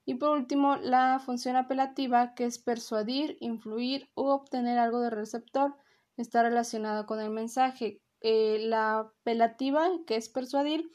Y 0.05 0.15
por 0.15 0.31
último, 0.31 0.75
la 0.77 1.19
función 1.19 1.55
apelativa, 1.55 2.33
que 2.35 2.45
es 2.45 2.59
persuadir, 2.59 3.37
influir 3.39 4.09
o 4.15 4.33
obtener 4.33 4.79
algo 4.79 4.99
del 5.01 5.11
receptor, 5.11 5.75
está 6.21 6.43
relacionada 6.43 7.05
con 7.05 7.19
el 7.19 7.29
mensaje. 7.29 8.01
Eh, 8.21 8.57
la 8.61 8.99
apelativa, 8.99 9.87
que 10.05 10.15
es 10.15 10.29
persuadir, 10.29 10.89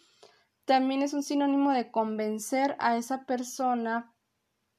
también 0.64 1.02
es 1.02 1.12
un 1.12 1.22
sinónimo 1.22 1.72
de 1.72 1.90
convencer 1.90 2.76
a 2.78 2.96
esa 2.96 3.24
persona, 3.26 4.14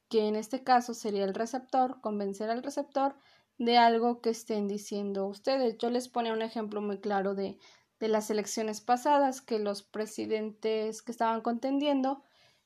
que 0.10 0.28
en 0.28 0.36
este 0.36 0.64
caso 0.64 0.94
sería 0.94 1.25
el 1.25 1.34
receptor, 1.34 2.02
convencer 2.02 2.50
al 2.50 2.64
receptor 2.64 3.16
de 3.58 3.78
algo 3.78 4.22
que 4.22 4.32
estén 4.32 4.68
diciendo 4.68 5.28
ustedes. 5.28 5.78
Yo 5.78 5.90
les 5.90 6.10
ponía 6.10 6.34
un 6.34 6.42
ejemplo 6.42 6.82
muy 6.82 7.00
claro 7.00 7.36
de, 7.36 7.58
de 8.00 8.08
las 8.08 8.30
elecciones 8.30 8.82
pasadas, 8.82 9.42
que 9.42 9.60
los 9.60 9.84
presidentes 9.84 11.02
que 11.02 11.12
estaban 11.12 11.42
contendiendo, 11.42 12.24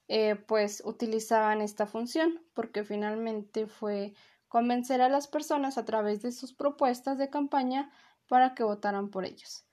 eh, 0.07 0.35
pues 0.35 0.81
utilizaban 0.85 1.61
esta 1.61 1.85
función, 1.85 2.41
porque 2.53 2.83
finalmente 2.83 3.67
fue 3.67 4.13
convencer 4.49 5.01
a 5.01 5.09
las 5.09 5.27
personas 5.27 5.77
a 5.77 5.85
través 5.85 6.21
de 6.21 6.31
sus 6.31 6.53
propuestas 6.53 7.17
de 7.17 7.29
campaña 7.29 7.91
para 8.27 8.53
que 8.53 8.63
votaran 8.63 9.09
por 9.09 9.25
ellos. 9.25 9.65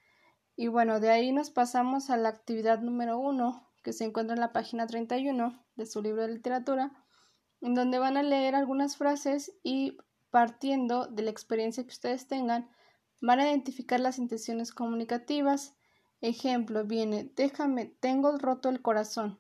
Y 0.55 0.69
bueno, 0.69 1.01
de 1.01 1.11
ahí 1.11 1.33
nos 1.33 1.51
pasamos 1.51 2.09
a 2.09 2.17
la 2.17 2.29
actividad 2.29 2.81
número 2.81 3.19
uno, 3.19 3.69
que 3.83 3.93
se 3.93 4.05
encuentra 4.05 4.35
en 4.35 4.41
la 4.41 4.53
página 4.53 4.87
31 4.87 5.65
de 5.77 5.87
su 5.87 6.03
libro 6.03 6.23
de 6.23 6.33
literatura, 6.33 6.93
en 7.61 7.75
donde 7.75 7.99
van 7.99 8.17
a 8.17 8.23
leer 8.23 8.55
algunas 8.55 8.97
frases 8.97 9.53
y 9.63 9.99
partiendo 10.31 11.07
de 11.07 11.23
la 11.23 11.31
experiencia 11.31 11.83
que 11.83 11.91
ustedes 11.91 12.29
tengan, 12.29 12.71
van 13.21 13.41
a 13.41 13.49
identificar 13.49 14.01
las 14.01 14.19
intenciones 14.19 14.73
comunicativas. 14.73 15.75
Ejemplo, 16.21 16.85
viene, 16.85 17.31
déjame, 17.37 17.87
tengo 17.87 18.37
roto 18.39 18.69
el 18.69 18.83
corazón. 18.83 19.39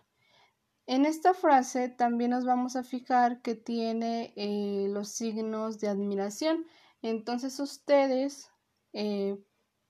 En 0.86 1.04
esta 1.04 1.34
frase 1.34 1.88
también 1.88 2.30
nos 2.30 2.44
vamos 2.44 2.76
a 2.76 2.84
fijar 2.84 3.42
que 3.42 3.56
tiene 3.56 4.32
eh, 4.36 4.86
los 4.88 5.08
signos 5.08 5.80
de 5.80 5.88
admiración. 5.88 6.64
Entonces 7.02 7.58
ustedes, 7.58 8.50
eh, 8.92 9.36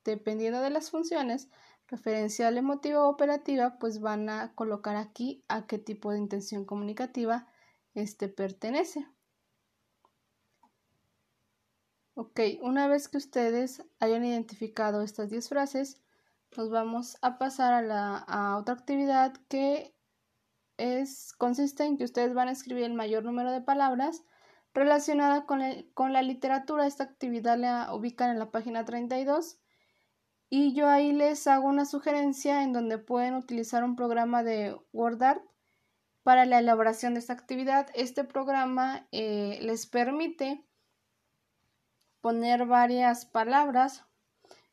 dependiendo 0.04 0.60
de 0.60 0.70
las 0.70 0.90
funciones, 0.90 1.50
referencial, 1.88 2.56
emotiva 2.56 3.04
o 3.04 3.10
operativa, 3.10 3.78
pues 3.78 4.00
van 4.00 4.30
a 4.30 4.54
colocar 4.54 4.96
aquí 4.96 5.44
a 5.48 5.66
qué 5.66 5.78
tipo 5.78 6.12
de 6.12 6.18
intención 6.18 6.64
comunicativa 6.64 7.46
este 7.94 8.28
pertenece. 8.28 9.06
Ok, 12.14 12.40
una 12.62 12.88
vez 12.88 13.08
que 13.08 13.18
ustedes 13.18 13.84
hayan 14.00 14.24
identificado 14.24 15.02
estas 15.02 15.28
10 15.28 15.48
frases, 15.50 16.00
nos 16.56 16.70
vamos 16.70 17.18
a 17.20 17.36
pasar 17.36 17.74
a, 17.74 17.82
la, 17.82 18.16
a 18.16 18.56
otra 18.56 18.74
actividad 18.74 19.34
que 19.48 19.95
es, 20.76 21.32
consiste 21.34 21.84
en 21.84 21.96
que 21.96 22.04
ustedes 22.04 22.34
van 22.34 22.48
a 22.48 22.52
escribir 22.52 22.84
el 22.84 22.94
mayor 22.94 23.24
número 23.24 23.52
de 23.52 23.60
palabras 23.60 24.22
relacionada 24.74 25.46
con, 25.46 25.60
con 25.94 26.12
la 26.12 26.22
literatura. 26.22 26.86
Esta 26.86 27.04
actividad 27.04 27.58
la 27.58 27.94
ubican 27.94 28.30
en 28.30 28.38
la 28.38 28.50
página 28.50 28.84
32 28.84 29.58
y 30.48 30.74
yo 30.74 30.88
ahí 30.88 31.12
les 31.12 31.46
hago 31.46 31.66
una 31.66 31.84
sugerencia 31.84 32.62
en 32.62 32.72
donde 32.72 32.98
pueden 32.98 33.34
utilizar 33.34 33.82
un 33.82 33.96
programa 33.96 34.42
de 34.42 34.76
WordArt 34.92 35.42
para 36.22 36.44
la 36.44 36.58
elaboración 36.58 37.14
de 37.14 37.20
esta 37.20 37.32
actividad. 37.32 37.88
Este 37.94 38.24
programa 38.24 39.06
eh, 39.12 39.58
les 39.62 39.86
permite 39.86 40.64
poner 42.20 42.66
varias 42.66 43.26
palabras 43.26 44.04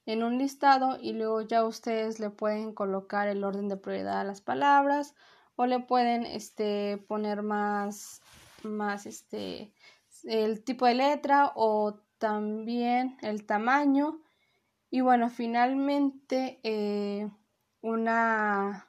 en 0.06 0.24
un 0.24 0.38
listado 0.38 0.98
y 1.00 1.14
luego 1.14 1.42
ya 1.42 1.64
ustedes 1.66 2.20
le 2.20 2.30
pueden 2.30 2.74
colocar 2.74 3.28
el 3.28 3.44
orden 3.44 3.70
de 3.70 3.78
prioridad 3.78 4.22
a 4.22 4.24
las 4.24 4.42
palabras 4.42 5.16
o 5.56 5.66
le 5.66 5.80
pueden 5.80 6.26
este, 6.26 6.98
poner 7.08 7.44
más, 7.44 8.22
más 8.64 9.06
este, 9.06 9.74
el 10.24 10.64
tipo 10.64 10.86
de 10.86 10.96
letra 10.96 11.52
o 11.56 12.00
también 12.18 13.18
el 13.22 13.46
tamaño 13.46 14.22
y 14.90 15.02
bueno 15.02 15.30
finalmente 15.30 16.60
eh, 16.64 17.30
una, 17.82 18.88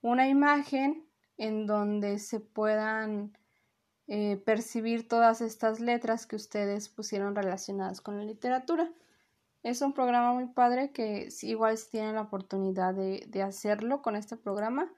una 0.00 0.28
imagen 0.28 1.06
en 1.36 1.66
donde 1.66 2.18
se 2.18 2.40
puedan 2.40 3.36
eh, 4.06 4.36
percibir 4.44 5.08
todas 5.08 5.40
estas 5.40 5.80
letras 5.80 6.26
que 6.26 6.36
ustedes 6.36 6.88
pusieron 6.88 7.34
relacionadas 7.34 8.00
con 8.00 8.18
la 8.18 8.24
literatura. 8.24 8.90
Es 9.62 9.80
un 9.80 9.94
programa 9.94 10.34
muy 10.34 10.46
padre 10.46 10.92
que 10.92 11.28
igual 11.42 11.78
si 11.78 11.90
tienen 11.90 12.14
la 12.14 12.22
oportunidad 12.22 12.94
de, 12.94 13.24
de 13.28 13.42
hacerlo 13.42 14.02
con 14.02 14.14
este 14.14 14.36
programa, 14.36 14.92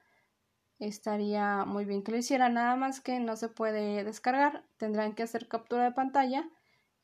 estaría 0.78 1.64
muy 1.64 1.84
bien 1.84 2.02
que 2.02 2.12
lo 2.12 2.18
hicieran. 2.18 2.54
Nada 2.54 2.76
más 2.76 3.00
que 3.00 3.20
no 3.20 3.36
se 3.36 3.48
puede 3.48 4.04
descargar, 4.04 4.64
tendrán 4.76 5.14
que 5.14 5.22
hacer 5.22 5.48
captura 5.48 5.84
de 5.84 5.92
pantalla 5.92 6.48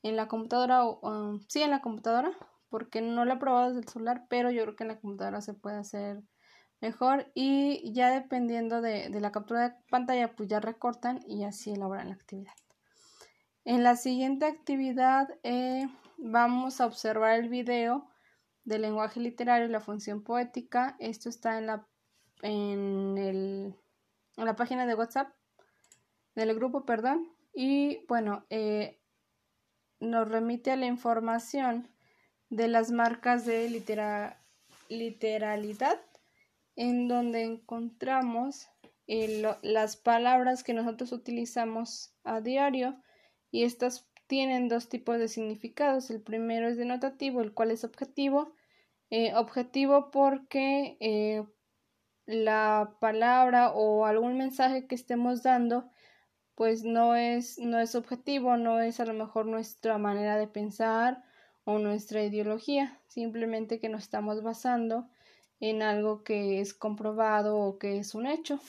en 0.03 0.15
la 0.17 0.27
computadora 0.27 0.85
o 0.85 0.99
um, 1.09 1.39
sí 1.47 1.61
en 1.61 1.71
la 1.71 1.81
computadora 1.81 2.31
porque 2.69 3.01
no 3.01 3.23
lo 3.23 3.33
he 3.33 3.37
probado 3.37 3.67
desde 3.67 3.81
el 3.81 3.87
celular, 3.87 4.25
pero 4.29 4.49
yo 4.49 4.63
creo 4.63 4.75
que 4.75 4.83
en 4.83 4.87
la 4.87 4.99
computadora 4.99 5.41
se 5.41 5.53
puede 5.53 5.77
hacer 5.77 6.23
mejor 6.81 7.31
y 7.33 7.93
ya 7.93 8.09
dependiendo 8.09 8.81
de, 8.81 9.09
la 9.09 9.31
captura 9.31 9.69
de 9.69 9.75
pantalla 9.89 10.35
pues 10.35 10.49
ya 10.49 10.59
recortan 10.59 11.19
y 11.27 11.43
así 11.45 11.71
elaboran 11.71 12.09
la 12.09 12.15
actividad. 12.15 12.53
En 13.63 13.83
la 13.83 13.95
siguiente 13.95 14.45
actividad 14.45 15.29
eh, 15.43 15.87
vamos 16.17 16.81
a 16.81 16.87
observar 16.87 17.39
el 17.39 17.47
video 17.47 18.09
del 18.63 18.81
lenguaje 18.81 19.19
literario 19.19 19.67
y 19.67 19.71
la 19.71 19.79
función 19.79 20.23
poética. 20.23 20.95
Esto 20.99 21.29
está 21.29 21.59
en 21.59 21.67
la, 21.67 21.87
en, 22.43 23.17
el, 23.17 23.75
en 24.37 24.45
la 24.45 24.55
página 24.55 24.85
de 24.85 24.93
WhatsApp 24.93 25.33
del 26.35 26.53
grupo, 26.53 26.85
perdón. 26.85 27.33
Y 27.53 28.05
bueno, 28.07 28.45
eh, 28.49 28.99
nos 29.99 30.29
remite 30.29 30.71
a 30.71 30.75
la 30.75 30.85
información 30.85 31.89
de 32.49 32.67
las 32.67 32.91
marcas 32.91 33.45
de 33.45 33.69
literalidad 34.89 35.99
en 36.75 37.07
donde 37.07 37.43
encontramos 37.43 38.67
las 39.07 39.97
palabras 39.97 40.63
que 40.63 40.73
nosotros 40.73 41.11
utilizamos 41.11 42.15
a 42.23 42.41
diario 42.41 43.01
y 43.51 43.63
estas 43.63 44.09
tienen 44.27 44.67
dos 44.69 44.89
tipos 44.89 45.19
de 45.19 45.27
significados. 45.27 46.09
El 46.09 46.21
primero 46.21 46.67
es 46.67 46.77
denotativo, 46.77 47.41
el 47.41 47.53
cual 47.53 47.71
es 47.71 47.83
objetivo. 47.83 48.53
Eh, 49.09 49.33
objetivo 49.35 50.09
porque 50.09 50.97
eh, 50.99 51.45
la 52.25 52.95
palabra 52.99 53.71
o 53.71 54.05
algún 54.05 54.37
mensaje 54.37 54.87
que 54.87 54.95
estemos 54.95 55.43
dando 55.43 55.89
pues 56.55 56.83
no 56.83 57.15
es, 57.15 57.57
no 57.59 57.79
es 57.79 57.95
objetivo, 57.95 58.57
no 58.57 58.79
es 58.79 58.99
a 58.99 59.05
lo 59.05 59.13
mejor 59.13 59.45
nuestra 59.45 59.97
manera 59.97 60.37
de 60.37 60.47
pensar 60.47 61.23
o 61.63 61.79
nuestra 61.79 62.23
ideología, 62.23 62.99
simplemente 63.07 63.79
que 63.79 63.89
nos 63.89 64.03
estamos 64.03 64.43
basando 64.43 65.09
en 65.59 65.81
algo 65.81 66.23
que 66.23 66.59
es 66.59 66.73
comprobado 66.73 67.57
o 67.57 67.79
que 67.79 67.97
es 67.97 68.13
un 68.15 68.27
hecho. 68.27 68.59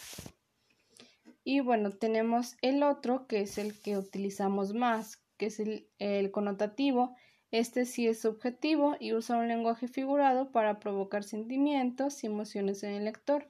Y 1.42 1.60
bueno, 1.60 1.90
tenemos 1.90 2.56
el 2.62 2.82
otro, 2.82 3.26
que 3.26 3.42
es 3.42 3.58
el 3.58 3.78
que 3.78 3.98
utilizamos 3.98 4.72
más, 4.72 5.22
que 5.36 5.46
es 5.46 5.60
el, 5.60 5.88
el 5.98 6.30
connotativo. 6.30 7.16
Este 7.54 7.84
sí 7.84 8.08
es 8.08 8.20
subjetivo 8.20 8.96
y 8.98 9.12
usa 9.12 9.36
un 9.36 9.46
lenguaje 9.46 9.86
figurado 9.86 10.50
para 10.50 10.80
provocar 10.80 11.22
sentimientos 11.22 12.24
y 12.24 12.26
emociones 12.26 12.82
en 12.82 12.94
el 12.94 13.04
lector. 13.04 13.48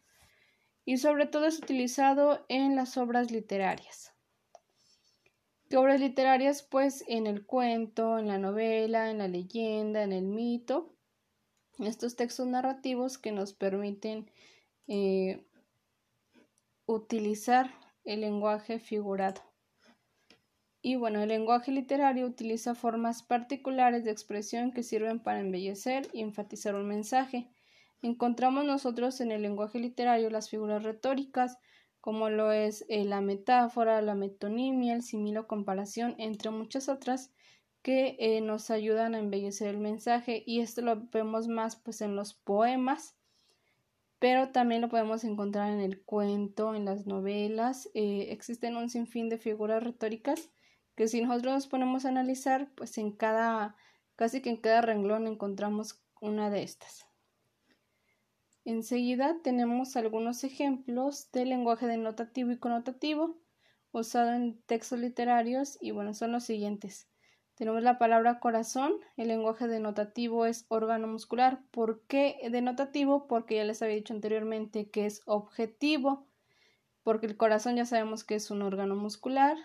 Y 0.84 0.99
sobre 0.99 1.25
todo 1.25 1.46
es 1.46 1.58
utilizado 1.58 2.44
en 2.50 2.76
las 2.76 2.99
obras 2.99 3.30
literarias. 3.30 4.12
¿Qué 5.70 5.78
obras 5.78 6.00
literarias? 6.00 6.62
Pues 6.62 7.02
en 7.08 7.26
el 7.26 7.46
cuento, 7.46 8.18
en 8.18 8.28
la 8.28 8.37
novela, 8.37 9.11
en 9.11 9.16
la 9.16 9.28
leyenda, 9.28 10.02
en 10.02 10.12
el 10.12 10.26
mito 10.26 10.94
estos 11.78 12.14
textos 12.14 12.46
narrativos 12.46 13.16
que 13.16 13.32
nos 13.32 13.54
permiten 13.54 14.30
eh, 14.87 15.42
utilizar 16.84 17.70
el 18.04 18.20
lenguaje 18.20 18.80
figurado. 18.80 19.40
Y 20.87 20.97
bueno, 20.97 21.23
el 21.23 21.31
lenguaje 21.31 21.73
literario 21.73 22.26
utiliza 22.26 22.75
formas 22.75 23.23
particulares 23.23 24.05
de 24.05 24.11
expresión 24.11 24.71
que 24.71 24.83
sirven 24.83 25.19
para 25.19 25.41
embellecer 25.41 26.11
y 26.12 26.21
enfatizar 26.21 26.75
un 26.75 26.87
mensaje. 26.87 27.49
Encontramos 28.03 28.67
nosotros 28.67 29.19
en 29.23 29.32
el 29.32 29.41
lenguaje 29.41 29.78
literario 29.78 30.28
las 30.28 30.50
figuras 30.50 30.82
retóricas, 30.82 31.56
como 32.02 32.28
lo 32.28 32.52
es 32.52 32.85
eh, 32.91 33.06
la 33.06 33.23
metáfora, 33.23 34.02
la 34.02 34.15
metonimia, 34.15 34.93
el 34.93 35.02
similo 35.02 35.47
comparación, 35.47 36.17
entre 36.19 36.50
muchas 36.50 36.91
otras, 36.91 37.32
que 37.80 38.19
eh, 38.19 38.43
nos 38.43 38.71
ayudan 38.71 39.15
a 39.15 39.21
embellecer 39.21 39.69
el 39.69 39.78
mensaje 39.78 40.43
y 40.47 40.61
esto 40.61 40.82
lo 40.82 41.08
vemos 41.11 41.49
más 41.49 41.76
pues 41.76 42.02
en 42.02 42.15
los 42.15 42.35
poemas 42.35 43.17
pero 44.19 44.50
también 44.50 44.80
lo 44.80 44.89
podemos 44.89 45.23
encontrar 45.25 45.71
en 45.71 45.80
el 45.80 46.00
cuento, 46.02 46.75
en 46.75 46.87
las 46.87 47.06
novelas. 47.06 47.91
Eh, 47.93 48.28
existen 48.30 48.75
un 48.75 48.89
sinfín 48.89 49.28
de 49.28 49.37
figuras 49.37 49.82
retóricas 49.82 50.50
que 50.95 51.09
si 51.09 51.21
nosotros 51.23 51.54
nos 51.54 51.67
ponemos 51.67 52.04
a 52.04 52.09
analizar, 52.09 52.71
pues 52.75 52.99
en 52.99 53.13
cada, 53.13 53.76
casi 54.17 54.41
que 54.41 54.50
en 54.50 54.59
cada 54.59 54.80
renglón 54.80 55.26
encontramos 55.26 56.00
una 56.21 56.50
de 56.50 56.63
estas. 56.63 57.07
Enseguida 58.65 59.37
tenemos 59.43 59.97
algunos 59.97 60.43
ejemplos 60.43 61.30
de 61.33 61.45
lenguaje 61.45 61.87
denotativo 61.87 62.50
y 62.50 62.59
connotativo 62.59 63.37
usado 63.93 64.33
en 64.33 64.61
textos 64.63 64.99
literarios 64.99 65.78
y 65.80 65.91
bueno, 65.91 66.15
son 66.15 66.33
los 66.33 66.45
siguientes. 66.45 67.09
Tenemos 67.57 67.83
la 67.83 67.99
palabra 67.99 68.41
corazón, 68.41 68.95
el 69.17 69.28
lenguaje 69.28 69.69
denotativo 69.69 70.47
es 70.47 70.67
órgano 70.69 71.07
muscular. 71.07 71.61
¿Por 71.71 72.02
qué 72.07 72.37
denotativo? 72.50 73.28
Porque 73.28 73.57
ya 73.57 73.65
les 73.65 73.80
había 73.80 73.95
dicho 73.95 74.13
anteriormente 74.13 74.91
que 74.91 75.07
es 75.07 75.23
objetivo, 75.26 76.26
porque 77.04 77.26
el 77.26 77.37
corazón 77.37 77.76
ya 77.76 77.87
sabemos 77.87 78.25
que 78.25 78.35
es 78.35 78.50
un 78.50 78.63
órgano 78.63 78.97
muscular. 78.97 79.57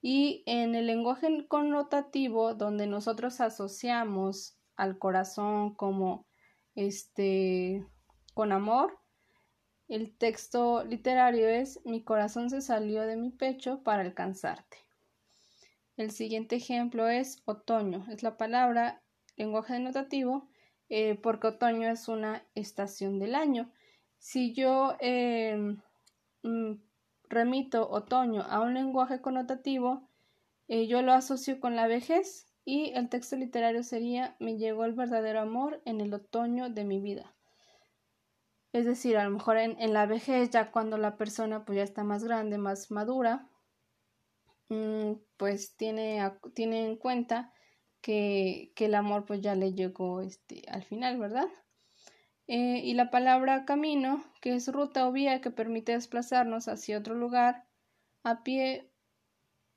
Y 0.00 0.42
en 0.46 0.74
el 0.74 0.86
lenguaje 0.86 1.46
connotativo, 1.48 2.54
donde 2.54 2.86
nosotros 2.86 3.40
asociamos 3.40 4.56
al 4.76 4.98
corazón 4.98 5.74
como 5.74 6.26
este 6.74 7.84
con 8.34 8.52
amor, 8.52 8.98
el 9.88 10.16
texto 10.16 10.84
literario 10.84 11.48
es 11.48 11.80
mi 11.84 12.04
corazón 12.04 12.50
se 12.50 12.60
salió 12.60 13.02
de 13.02 13.16
mi 13.16 13.30
pecho 13.30 13.82
para 13.82 14.02
alcanzarte. 14.02 14.76
El 15.96 16.12
siguiente 16.12 16.56
ejemplo 16.56 17.08
es 17.08 17.42
otoño. 17.44 18.06
Es 18.08 18.22
la 18.22 18.36
palabra 18.36 19.02
lenguaje 19.36 19.72
denotativo 19.72 20.48
eh, 20.88 21.16
porque 21.16 21.48
otoño 21.48 21.88
es 21.90 22.06
una 22.06 22.46
estación 22.54 23.18
del 23.18 23.34
año. 23.34 23.72
Si 24.18 24.52
yo 24.54 24.94
em, 25.00 25.80
mm, 26.42 26.74
remito 27.28 27.88
otoño 27.90 28.42
a 28.42 28.60
un 28.60 28.74
lenguaje 28.74 29.20
connotativo, 29.20 30.08
eh, 30.68 30.86
yo 30.86 31.02
lo 31.02 31.12
asocio 31.12 31.60
con 31.60 31.76
la 31.76 31.86
vejez 31.86 32.46
y 32.64 32.92
el 32.94 33.08
texto 33.08 33.36
literario 33.36 33.82
sería 33.82 34.36
me 34.38 34.58
llegó 34.58 34.84
el 34.84 34.92
verdadero 34.92 35.40
amor 35.40 35.80
en 35.84 36.00
el 36.00 36.12
otoño 36.12 36.68
de 36.70 36.84
mi 36.84 37.00
vida. 37.00 37.34
Es 38.72 38.84
decir, 38.84 39.16
a 39.16 39.24
lo 39.24 39.30
mejor 39.30 39.56
en, 39.56 39.80
en 39.80 39.94
la 39.94 40.06
vejez, 40.06 40.50
ya 40.50 40.70
cuando 40.70 40.98
la 40.98 41.16
persona 41.16 41.64
pues 41.64 41.76
ya 41.76 41.82
está 41.82 42.04
más 42.04 42.22
grande, 42.24 42.58
más 42.58 42.90
madura, 42.90 43.48
Mm, 44.68 45.14
pues 45.38 45.76
tiene, 45.76 46.20
tiene 46.54 46.84
en 46.86 46.96
cuenta 46.96 47.52
que, 48.02 48.72
que, 48.76 48.86
el 48.86 48.94
amor 48.94 49.24
pues 49.24 49.40
ya 49.40 49.54
le 49.54 49.72
llegó 49.72 50.20
este, 50.20 50.62
al 50.68 50.84
final, 50.84 51.18
¿verdad? 51.18 51.48
Eh, 52.48 52.80
y 52.82 52.94
la 52.94 53.10
palabra 53.10 53.66
camino, 53.66 54.24
que 54.40 54.54
es 54.54 54.68
ruta 54.68 55.06
o 55.06 55.12
vía 55.12 55.42
que 55.42 55.50
permite 55.50 55.92
desplazarnos 55.92 56.66
hacia 56.66 56.98
otro 56.98 57.14
lugar 57.14 57.66
a 58.22 58.42
pie 58.42 58.90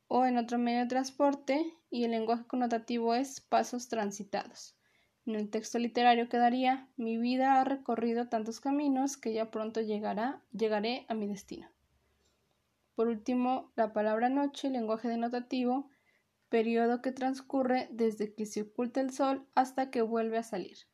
o 0.08 0.26
en 0.26 0.38
otro 0.38 0.58
medio 0.58 0.80
de 0.80 0.86
transporte, 0.88 1.78
y 1.90 2.06
el 2.06 2.12
lenguaje 2.12 2.46
connotativo 2.48 3.14
es 3.14 3.42
pasos 3.42 3.90
transitados. 3.90 4.78
En 5.26 5.36
el 5.36 5.50
texto 5.50 5.80
literario 5.80 6.30
quedaría 6.30 6.88
mi 6.96 7.18
vida 7.18 7.60
ha 7.60 7.64
recorrido 7.66 8.30
tantos 8.30 8.62
caminos 8.62 9.18
que 9.18 9.34
ya 9.34 9.52
pronto 9.52 9.82
llegará, 9.82 10.42
llegaré 10.52 11.06
a 11.10 11.14
mi 11.14 11.28
destino. 11.28 11.70
Por 12.96 13.08
último, 13.08 13.72
la 13.76 13.92
palabra 13.94 14.30
noche, 14.30 14.70
lenguaje 14.70 15.10
denotativo, 15.10 15.90
periodo 16.50 17.02
que 17.02 17.12
transcurre 17.12 17.90
desde 17.92 18.34
que 18.34 18.46
se 18.46 18.62
oculta 18.64 19.02
el 19.02 19.12
sol 19.12 19.46
hasta 19.56 19.92
que 19.92 20.02
vuelve 20.02 20.38
a 20.38 20.44
salir. 20.44 20.91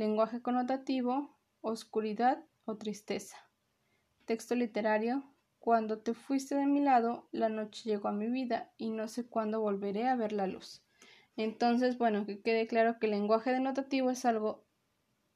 Lenguaje 0.00 0.40
connotativo, 0.40 1.36
oscuridad 1.60 2.42
o 2.64 2.78
tristeza. 2.78 3.36
Texto 4.24 4.54
literario, 4.54 5.22
cuando 5.58 5.98
te 5.98 6.14
fuiste 6.14 6.54
de 6.54 6.64
mi 6.64 6.80
lado, 6.80 7.28
la 7.32 7.50
noche 7.50 7.82
llegó 7.84 8.08
a 8.08 8.12
mi 8.12 8.28
vida 8.28 8.72
y 8.78 8.92
no 8.92 9.08
sé 9.08 9.26
cuándo 9.26 9.60
volveré 9.60 10.08
a 10.08 10.16
ver 10.16 10.32
la 10.32 10.46
luz. 10.46 10.82
Entonces, 11.36 11.98
bueno, 11.98 12.24
que 12.24 12.40
quede 12.40 12.66
claro 12.66 12.98
que 12.98 13.08
el 13.08 13.12
lenguaje 13.12 13.52
denotativo 13.52 14.08
es 14.08 14.24
algo 14.24 14.64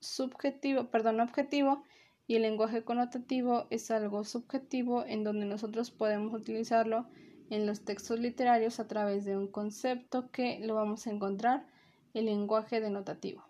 subjetivo, 0.00 0.90
perdón, 0.90 1.20
objetivo 1.20 1.84
y 2.26 2.36
el 2.36 2.42
lenguaje 2.42 2.84
connotativo 2.84 3.66
es 3.68 3.90
algo 3.90 4.24
subjetivo 4.24 5.04
en 5.04 5.24
donde 5.24 5.44
nosotros 5.44 5.90
podemos 5.90 6.32
utilizarlo 6.32 7.06
en 7.50 7.66
los 7.66 7.84
textos 7.84 8.18
literarios 8.18 8.80
a 8.80 8.88
través 8.88 9.26
de 9.26 9.36
un 9.36 9.46
concepto 9.46 10.30
que 10.30 10.58
lo 10.60 10.74
vamos 10.74 11.06
a 11.06 11.10
encontrar 11.10 11.66
el 12.14 12.24
lenguaje 12.24 12.80
denotativo. 12.80 13.44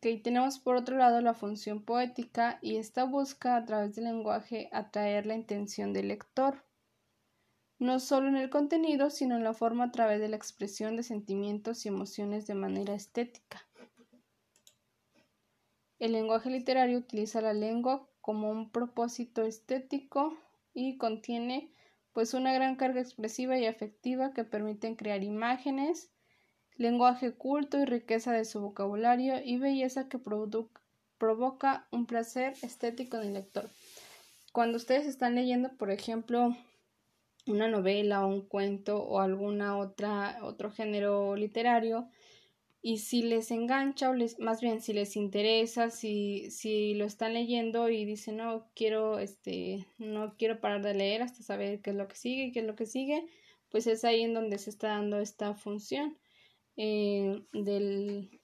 Ok, 0.00 0.22
tenemos 0.22 0.60
por 0.60 0.76
otro 0.76 0.96
lado 0.96 1.20
la 1.20 1.34
función 1.34 1.84
poética 1.84 2.60
y 2.62 2.76
esta 2.76 3.02
busca 3.02 3.56
a 3.56 3.64
través 3.64 3.96
del 3.96 4.04
lenguaje 4.04 4.68
atraer 4.72 5.26
la 5.26 5.34
intención 5.34 5.92
del 5.92 6.06
lector. 6.08 6.64
no 7.80 7.98
solo 7.98 8.28
en 8.28 8.36
el 8.36 8.48
contenido, 8.48 9.10
sino 9.10 9.36
en 9.36 9.42
la 9.44 9.54
forma 9.54 9.84
a 9.84 9.92
través 9.92 10.20
de 10.20 10.28
la 10.28 10.36
expresión 10.36 10.96
de 10.96 11.02
sentimientos 11.02 11.84
y 11.84 11.88
emociones 11.88 12.46
de 12.46 12.54
manera 12.54 12.94
estética. 12.94 13.66
El 15.98 16.12
lenguaje 16.12 16.50
literario 16.50 16.98
utiliza 16.98 17.40
la 17.40 17.52
lengua 17.52 18.08
como 18.20 18.50
un 18.50 18.70
propósito 18.70 19.42
estético 19.42 20.36
y 20.74 20.96
contiene 20.96 21.72
pues 22.12 22.34
una 22.34 22.52
gran 22.52 22.76
carga 22.76 23.00
expresiva 23.00 23.58
y 23.58 23.66
afectiva 23.66 24.32
que 24.32 24.44
permiten 24.44 24.94
crear 24.94 25.24
imágenes, 25.24 26.12
lenguaje 26.78 27.32
culto 27.32 27.78
y 27.78 27.84
riqueza 27.84 28.32
de 28.32 28.44
su 28.44 28.60
vocabulario 28.60 29.34
y 29.44 29.58
belleza 29.58 30.08
que 30.08 30.18
provoca 31.18 31.86
un 31.90 32.06
placer 32.06 32.54
estético 32.62 33.18
en 33.18 33.28
el 33.28 33.34
lector. 33.34 33.68
Cuando 34.52 34.78
ustedes 34.78 35.06
están 35.06 35.34
leyendo, 35.34 35.76
por 35.76 35.90
ejemplo, 35.90 36.56
una 37.46 37.68
novela 37.68 38.24
o 38.24 38.28
un 38.28 38.42
cuento 38.42 39.02
o 39.02 39.20
alguna 39.20 39.76
otra 39.76 40.38
otro 40.42 40.70
género 40.70 41.34
literario 41.36 42.08
y 42.80 42.98
si 42.98 43.22
les 43.22 43.50
engancha 43.50 44.10
o 44.10 44.14
les 44.14 44.38
más 44.38 44.60
bien 44.60 44.80
si 44.80 44.92
les 44.92 45.16
interesa 45.16 45.90
si 45.90 46.50
si 46.50 46.94
lo 46.94 47.04
están 47.06 47.34
leyendo 47.34 47.88
y 47.88 48.04
dicen 48.04 48.36
no 48.36 48.68
quiero 48.74 49.18
este 49.18 49.86
no 49.98 50.36
quiero 50.36 50.60
parar 50.60 50.82
de 50.82 50.94
leer 50.94 51.22
hasta 51.22 51.42
saber 51.42 51.80
qué 51.80 51.90
es 51.90 51.96
lo 51.96 52.06
que 52.06 52.16
sigue 52.16 52.52
qué 52.52 52.60
es 52.60 52.66
lo 52.66 52.76
que 52.76 52.86
sigue 52.86 53.26
pues 53.70 53.86
es 53.86 54.04
ahí 54.04 54.22
en 54.22 54.34
donde 54.34 54.58
se 54.58 54.70
está 54.70 54.88
dando 54.88 55.18
esta 55.18 55.54
función 55.54 56.16
eh, 56.80 57.44
del, 57.52 58.40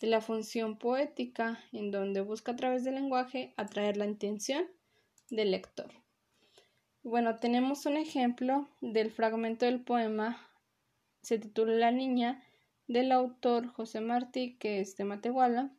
de 0.00 0.06
la 0.08 0.20
función 0.20 0.76
poética 0.76 1.60
en 1.72 1.92
donde 1.92 2.20
busca 2.20 2.52
a 2.52 2.56
través 2.56 2.82
del 2.82 2.96
lenguaje 2.96 3.54
atraer 3.56 3.96
la 3.96 4.06
intención 4.06 4.66
del 5.30 5.52
lector. 5.52 5.90
Bueno, 7.04 7.38
tenemos 7.38 7.86
un 7.86 7.96
ejemplo 7.96 8.68
del 8.80 9.12
fragmento 9.12 9.66
del 9.66 9.84
poema, 9.84 10.50
se 11.22 11.38
titula 11.38 11.74
La 11.74 11.90
niña, 11.92 12.42
del 12.88 13.12
autor 13.12 13.68
José 13.68 14.00
Martí, 14.00 14.56
que 14.58 14.80
es 14.80 14.96
de 14.96 15.04
Matehuala, 15.04 15.70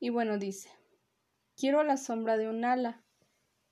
y 0.00 0.08
bueno, 0.08 0.38
dice, 0.38 0.70
quiero 1.56 1.80
a 1.80 1.84
la 1.84 1.98
sombra 1.98 2.38
de 2.38 2.48
un 2.48 2.64
ala 2.64 3.04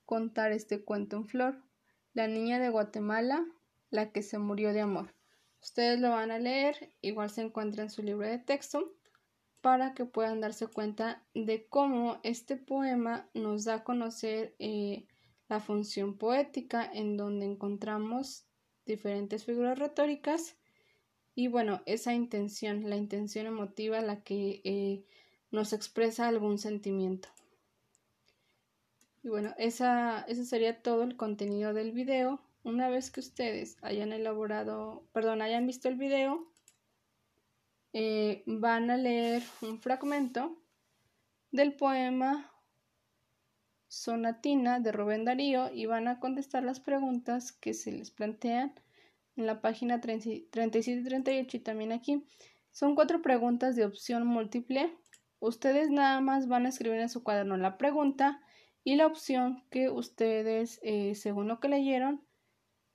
contar 0.05 0.53
este 0.53 0.85
cuento 0.85 1.17
en 1.17 1.27
flor, 1.27 1.65
la 2.13 2.29
niña 2.29 2.59
de 2.59 2.69
Guatemala, 2.69 3.47
la 3.89 4.13
que 4.13 4.23
se 4.23 4.39
murió 4.39 4.73
de 4.73 4.83
amor. 4.83 5.15
Ustedes 5.63 6.01
lo 6.01 6.11
van 6.11 6.31
a 6.31 6.39
leer, 6.39 6.93
igual 7.03 7.31
se 7.31 7.43
encuentra 7.43 7.83
en 7.83 7.91
su 7.91 8.03
libro 8.03 8.27
de 8.27 8.39
texto, 8.39 8.93
para 9.61 9.93
que 9.95 10.07
puedan 10.07 10.41
darse 10.41 10.67
cuenta 10.67 11.23
de 11.35 11.67
cómo 11.69 12.19
este 12.23 12.57
poema 12.57 13.29
nos 13.35 13.65
da 13.65 13.75
a 13.75 13.85
conocer 13.85 14.55
eh, 14.59 15.07
la 15.49 15.61
función 15.61 16.17
poética, 16.17 16.91
en 16.91 17.17
donde 17.17 17.45
encontramos 17.45 18.47
diferentes 18.87 19.45
figuras 19.45 19.79
retóricas 19.79 20.57
y 21.35 21.49
bueno, 21.49 21.81
esa 21.87 22.13
intención, 22.13 22.89
la 22.91 22.97
intención 22.97 23.47
emotiva, 23.47 24.01
la 24.01 24.23
que 24.23 24.61
eh, 24.65 25.05
nos 25.51 25.73
expresa 25.73 26.29
algún 26.29 26.59
sentimiento. 26.59 27.29
Y 29.23 29.29
bueno, 29.29 29.55
esa, 29.59 30.27
sería 30.45 30.83
todo 30.83 31.03
el 31.03 31.17
contenido 31.17 31.73
del 31.73 31.93
video. 31.93 32.41
Una 32.63 32.89
vez 32.89 33.11
que 33.11 33.21
ustedes 33.21 33.77
hayan 33.83 34.13
elaborado, 34.13 35.07
perdón, 35.13 35.41
hayan 35.41 35.67
visto 35.67 35.89
el 35.89 35.97
video, 35.97 36.53
eh, 37.93 38.43
van 38.47 38.91
a 38.91 38.97
leer 38.97 39.43
un 39.63 39.81
fragmento 39.81 40.57
del 41.51 41.75
poema 41.75 42.53
sonatina 43.89 44.79
de 44.79 44.93
Rubén 44.93 45.25
Darío 45.25 45.73
y 45.75 45.87
van 45.87 46.07
a 46.07 46.21
contestar 46.21 46.63
las 46.63 46.81
preguntas 46.81 47.51
que 47.51 47.75
se 47.75 47.91
les 47.91 48.11
plantean 48.11 48.75
en 49.37 49.47
la 49.47 49.61
página 49.61 50.01
37 50.01 51.01
y 51.01 51.03
38 51.03 51.57
y 51.57 51.61
también 51.61 51.93
aquí. 51.93 52.25
Son 52.71 52.95
cuatro 52.95 53.21
preguntas 53.23 53.75
de 53.75 53.85
opción 53.85 54.27
múltiple. 54.27 54.97
Ustedes 55.41 55.91
nada 55.91 56.21
más 56.21 56.47
van 56.47 56.67
a 56.67 56.69
escribir 56.69 57.01
en 57.01 57.09
su 57.09 57.25
cuaderno 57.25 57.57
la 57.57 57.79
pregunta 57.79 58.41
y 58.85 58.97
la 58.97 59.07
opción 59.07 59.65
que 59.71 59.89
ustedes, 59.91 60.79
eh, 60.83 61.15
según 61.15 61.49
lo 61.49 61.59
que 61.59 61.69
leyeron, 61.69 62.23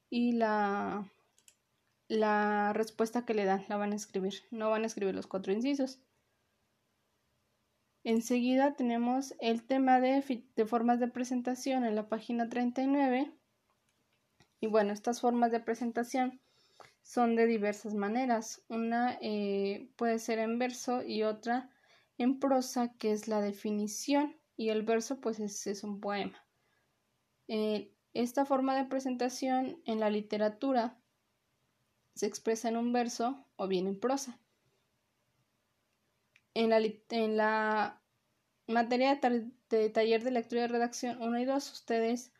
y 0.09 0.33
la, 0.33 1.11
la 2.07 2.73
respuesta 2.73 3.25
que 3.25 3.33
le 3.33 3.45
dan, 3.45 3.65
la 3.67 3.77
van 3.77 3.93
a 3.93 3.95
escribir. 3.95 4.43
No 4.51 4.69
van 4.69 4.83
a 4.83 4.87
escribir 4.87 5.15
los 5.15 5.27
cuatro 5.27 5.53
incisos. 5.53 5.99
Enseguida 8.05 8.75
tenemos 8.75 9.33
el 9.39 9.65
tema 9.65 9.99
de, 9.99 10.21
formas 10.67 10.99
de 10.99 11.07
presentación 11.07 11.85
en 11.85 11.95
la 11.95 12.07
página 12.07 12.47
39. 12.47 13.33
Y 14.59 14.67
bueno, 14.67 14.93
estas 14.93 15.21
formas 15.21 15.51
de 15.51 15.59
presentación 15.59 16.39
son 17.01 17.35
de 17.35 17.47
diversas 17.47 17.95
maneras. 17.95 18.63
Una 18.69 19.17
eh, 19.21 19.89
puede 19.95 20.19
ser 20.19 20.37
en 20.37 20.59
verso 20.59 21.01
y 21.01 21.23
otra 21.23 21.71
en 22.19 22.39
prosa, 22.39 22.93
que 22.99 23.11
es 23.11 23.27
la 23.27 23.41
definición, 23.41 24.35
y 24.55 24.69
el 24.69 24.83
verso 24.83 25.19
pues 25.19 25.39
es, 25.39 25.83
un 25.83 25.99
poema. 25.99 26.45
Eh, 27.47 27.94
esta 28.15 28.45
forma 28.45 28.75
de 28.75 28.85
presentación 28.85 29.81
en 29.85 29.99
la 29.99 30.09
literatura 30.09 30.97
se 32.15 32.25
expresa 32.25 32.69
en 32.69 32.77
un 32.77 32.93
verso 32.93 33.45
o 33.57 33.67
bien 33.67 33.87
en 33.87 33.99
prosa. 33.99 34.39
En 36.53 36.69
la, 36.69 36.77
en 36.77 37.37
la 37.37 38.01
materia 38.67 39.19
de, 39.69 39.89
taller 39.89 40.23
de 40.23 40.31
lectura 40.31 40.63
y 40.63 40.67
redacción 40.67 41.21
1 41.21 41.39
y 41.39 41.45
2, 41.45 41.71
ustedes 41.73 42.31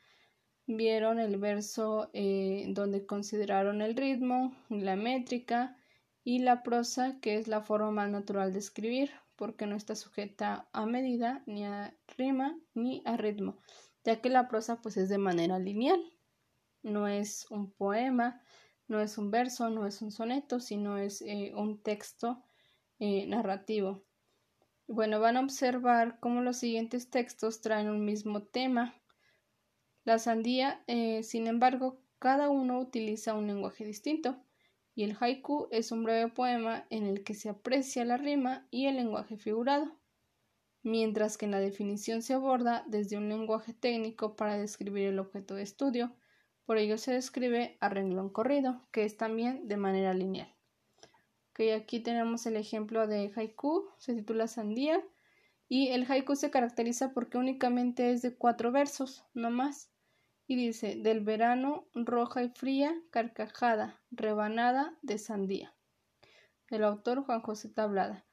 vieron 0.65 1.19
el 1.19 1.37
verso 1.37 2.09
eh, 2.13 2.65
donde 2.69 3.05
consideraron 3.05 3.81
el 3.81 3.97
ritmo, 3.97 4.55
la 4.69 4.95
métrica 4.95 5.77
y 6.23 6.39
la 6.39 6.63
prosa, 6.63 7.19
que 7.19 7.35
es 7.35 7.49
la 7.49 7.61
forma 7.61 7.91
más 7.91 8.09
natural 8.09 8.53
de 8.53 8.59
escribir, 8.59 9.11
porque 9.35 9.67
no 9.67 9.75
está 9.75 9.95
sujeta 9.95 10.69
a 10.71 10.85
medida, 10.85 11.43
ni 11.45 11.65
a 11.65 11.93
rima, 12.17 12.57
ni 12.73 13.03
a 13.05 13.17
ritmo, 13.17 13.57
ya 14.05 14.21
que 14.21 14.29
la 14.29 14.47
prosa 14.47 14.81
pues 14.81 14.95
es 14.97 15.09
de 15.09 15.17
manera 15.17 15.59
lineal, 15.59 15.99
no 16.83 17.07
es 17.07 17.47
un 17.49 17.71
poema, 17.71 18.41
no 18.87 19.01
es 19.01 19.17
un 19.17 19.31
verso, 19.31 19.69
no 19.69 19.87
es 19.87 20.01
un 20.01 20.11
soneto, 20.11 20.59
sino 20.59 20.97
es 20.97 21.21
eh, 21.23 21.51
un 21.55 21.81
texto 21.81 22.43
eh, 22.99 23.25
narrativo. 23.25 24.05
Bueno, 24.87 25.19
van 25.19 25.37
a 25.37 25.41
observar 25.41 26.19
cómo 26.19 26.41
los 26.41 26.57
siguientes 26.57 27.09
textos 27.09 27.61
traen 27.61 27.89
un 27.89 28.05
mismo 28.05 28.43
tema. 28.43 28.93
La 30.03 30.19
sandía, 30.19 30.83
eh, 30.85 31.23
sin 31.23 31.47
embargo, 31.47 31.99
cada 32.19 32.49
uno 32.49 32.79
utiliza 32.79 33.33
un 33.33 33.47
lenguaje 33.47 33.83
distinto, 33.83 34.37
y 34.93 35.03
el 35.03 35.17
haiku 35.19 35.67
es 35.71 35.91
un 35.91 36.03
breve 36.03 36.31
poema 36.31 36.85
en 36.91 37.05
el 37.07 37.23
que 37.23 37.33
se 37.33 37.49
aprecia 37.49 38.05
la 38.05 38.17
rima 38.17 38.67
y 38.69 38.85
el 38.85 38.95
lenguaje 38.95 39.37
figurado, 39.37 39.91
mientras 40.85 41.37
que 41.37 41.45
en 41.45 41.51
la 41.51 41.59
definición 41.59 42.21
se 42.21 42.35
aborda 42.35 42.83
desde 42.87 43.17
un 43.17 43.27
lenguaje 43.27 43.73
técnico 43.73 44.35
para 44.35 44.55
describir 44.55 45.07
el 45.07 45.17
objeto 45.17 45.55
de 45.55 45.63
estudio, 45.63 46.15
por 46.65 46.77
ello 46.77 46.99
se 46.99 47.11
describe 47.11 47.75
a 47.81 47.89
renglón 47.89 48.29
corrido, 48.29 48.87
que 48.91 49.03
es 49.03 49.17
también 49.17 49.67
de 49.67 49.77
manera 49.77 50.13
lineal. 50.13 50.53
Okay, 51.51 51.71
aquí 51.71 52.01
tenemos 52.01 52.45
el 52.45 52.55
ejemplo 52.55 53.07
de 53.07 53.31
haiku, 53.35 53.87
se 53.97 54.13
titula 54.13 54.47
Sandía, 54.47 55.03
y 55.67 55.87
el 55.87 56.05
haiku 56.09 56.35
se 56.35 56.51
caracteriza 56.51 57.13
porque 57.13 57.39
únicamente 57.39 58.11
es 58.11 58.21
de 58.21 58.35
cuatro 58.35 58.71
versos, 58.71 59.25
no 59.33 59.49
más. 59.49 59.89
Y 60.45 60.55
dice, 60.55 60.97
del 60.97 61.21
verano, 61.21 61.87
roja 61.95 62.43
y 62.43 62.49
fría, 62.49 62.93
carcajada, 63.09 63.99
rebanada 64.11 64.95
de 65.01 65.17
sandía. 65.17 65.73
El 66.69 66.83
autor 66.83 67.23
Juan 67.23 67.41
José 67.41 67.69
Tablada. 67.69 68.23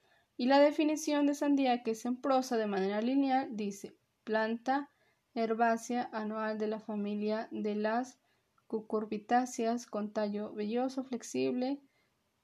Y 0.43 0.47
la 0.47 0.59
definición 0.59 1.29
de 1.29 1.37
sandía, 1.37 1.85
que 1.85 1.93
es 1.93 2.05
en 2.05 2.17
prosa 2.17 2.57
de 2.57 2.67
manera 2.67 3.01
lineal, 3.01 3.57
dice, 3.57 3.95
planta 4.25 4.91
herbácea 5.37 6.11
anual 6.13 6.59
de 6.59 6.67
la 6.67 6.81
familia 6.81 7.47
de 7.53 7.77
las 7.77 8.19
cucurbitáceas 8.67 9.87
con 9.87 10.13
tallo 10.13 10.53
velloso, 10.53 11.05
flexible, 11.05 11.81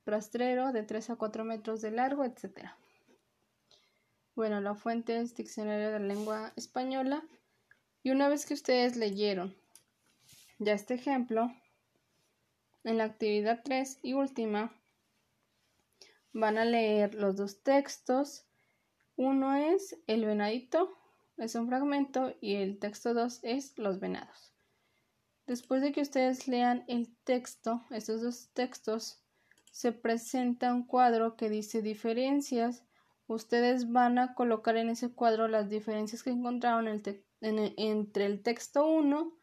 rastrero 0.07 0.71
de 0.71 0.85
3 0.85 1.11
a 1.11 1.17
4 1.17 1.45
metros 1.45 1.81
de 1.81 1.91
largo, 1.91 2.23
etc. 2.23 2.71
Bueno, 4.37 4.61
la 4.61 4.77
fuente 4.77 5.21
es 5.21 5.35
Diccionario 5.35 5.91
de 5.91 5.99
la 5.99 6.07
Lengua 6.07 6.53
Española. 6.55 7.25
Y 8.05 8.13
una 8.13 8.29
vez 8.29 8.47
que 8.47 8.55
ustedes 8.55 8.95
leyeron 8.95 9.57
ya 10.61 10.73
este 10.73 10.95
ejemplo, 10.95 11.51
en 12.85 12.97
la 12.97 13.07
actividad 13.07 13.63
3 13.65 13.99
y 14.05 14.13
última, 14.13 14.73
van 16.33 16.59
a 16.59 16.65
leer 16.65 17.15
los 17.15 17.37
dos 17.37 17.63
textos. 17.63 18.47
Uno 19.17 19.55
es 19.55 19.97
El 20.07 20.25
venadito, 20.25 20.97
es 21.37 21.55
un 21.55 21.69
fragmento, 21.69 22.35
y 22.41 22.57
el 22.57 22.79
texto 22.79 23.15
2 23.15 23.41
es 23.43 23.77
Los 23.79 24.01
venados. 24.01 24.53
Después 25.47 25.81
de 25.81 25.93
que 25.93 26.03
ustedes 26.03 26.47
lean 26.47 26.85
el 26.89 27.17
texto, 27.25 27.83
estos 27.91 28.21
dos 28.23 28.51
textos, 28.53 29.23
se 29.73 29.93
presenta 29.93 30.75
un 30.75 30.87
cuadro 30.87 31.37
que 31.37 31.49
dice 31.49 31.81
diferencias. 31.81 32.85
Ustedes 33.27 33.91
van 33.91 34.19
a 34.19 34.35
colocar 34.35 34.77
en 34.77 34.91
ese 34.91 35.11
cuadro 35.11 35.49
las 35.49 35.71
diferencias 35.71 36.23
que 36.23 36.31
encontraron 36.31 36.87
entre 36.87 38.25
el 38.27 38.43
texto 38.43 38.87
1 38.87 39.39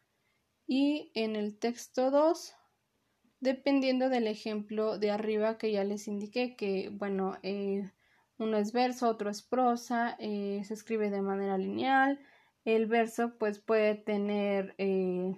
y 0.66 1.10
en 1.14 1.36
el 1.36 1.58
texto 1.58 2.10
2 2.10 2.54
dependiendo 3.40 4.08
del 4.08 4.26
ejemplo 4.26 4.98
de 4.98 5.10
arriba 5.10 5.58
que 5.58 5.72
ya 5.72 5.84
les 5.84 6.08
indiqué, 6.08 6.56
que 6.56 6.90
bueno, 6.92 7.38
eh, 7.42 7.90
uno 8.38 8.56
es 8.58 8.72
verso, 8.72 9.08
otro 9.08 9.30
es 9.30 9.42
prosa, 9.42 10.16
eh, 10.18 10.62
se 10.64 10.74
escribe 10.74 11.10
de 11.10 11.22
manera 11.22 11.58
lineal, 11.58 12.18
el 12.64 12.86
verso 12.86 13.38
pues 13.38 13.58
puede 13.58 13.94
tener 13.94 14.74
eh, 14.78 15.36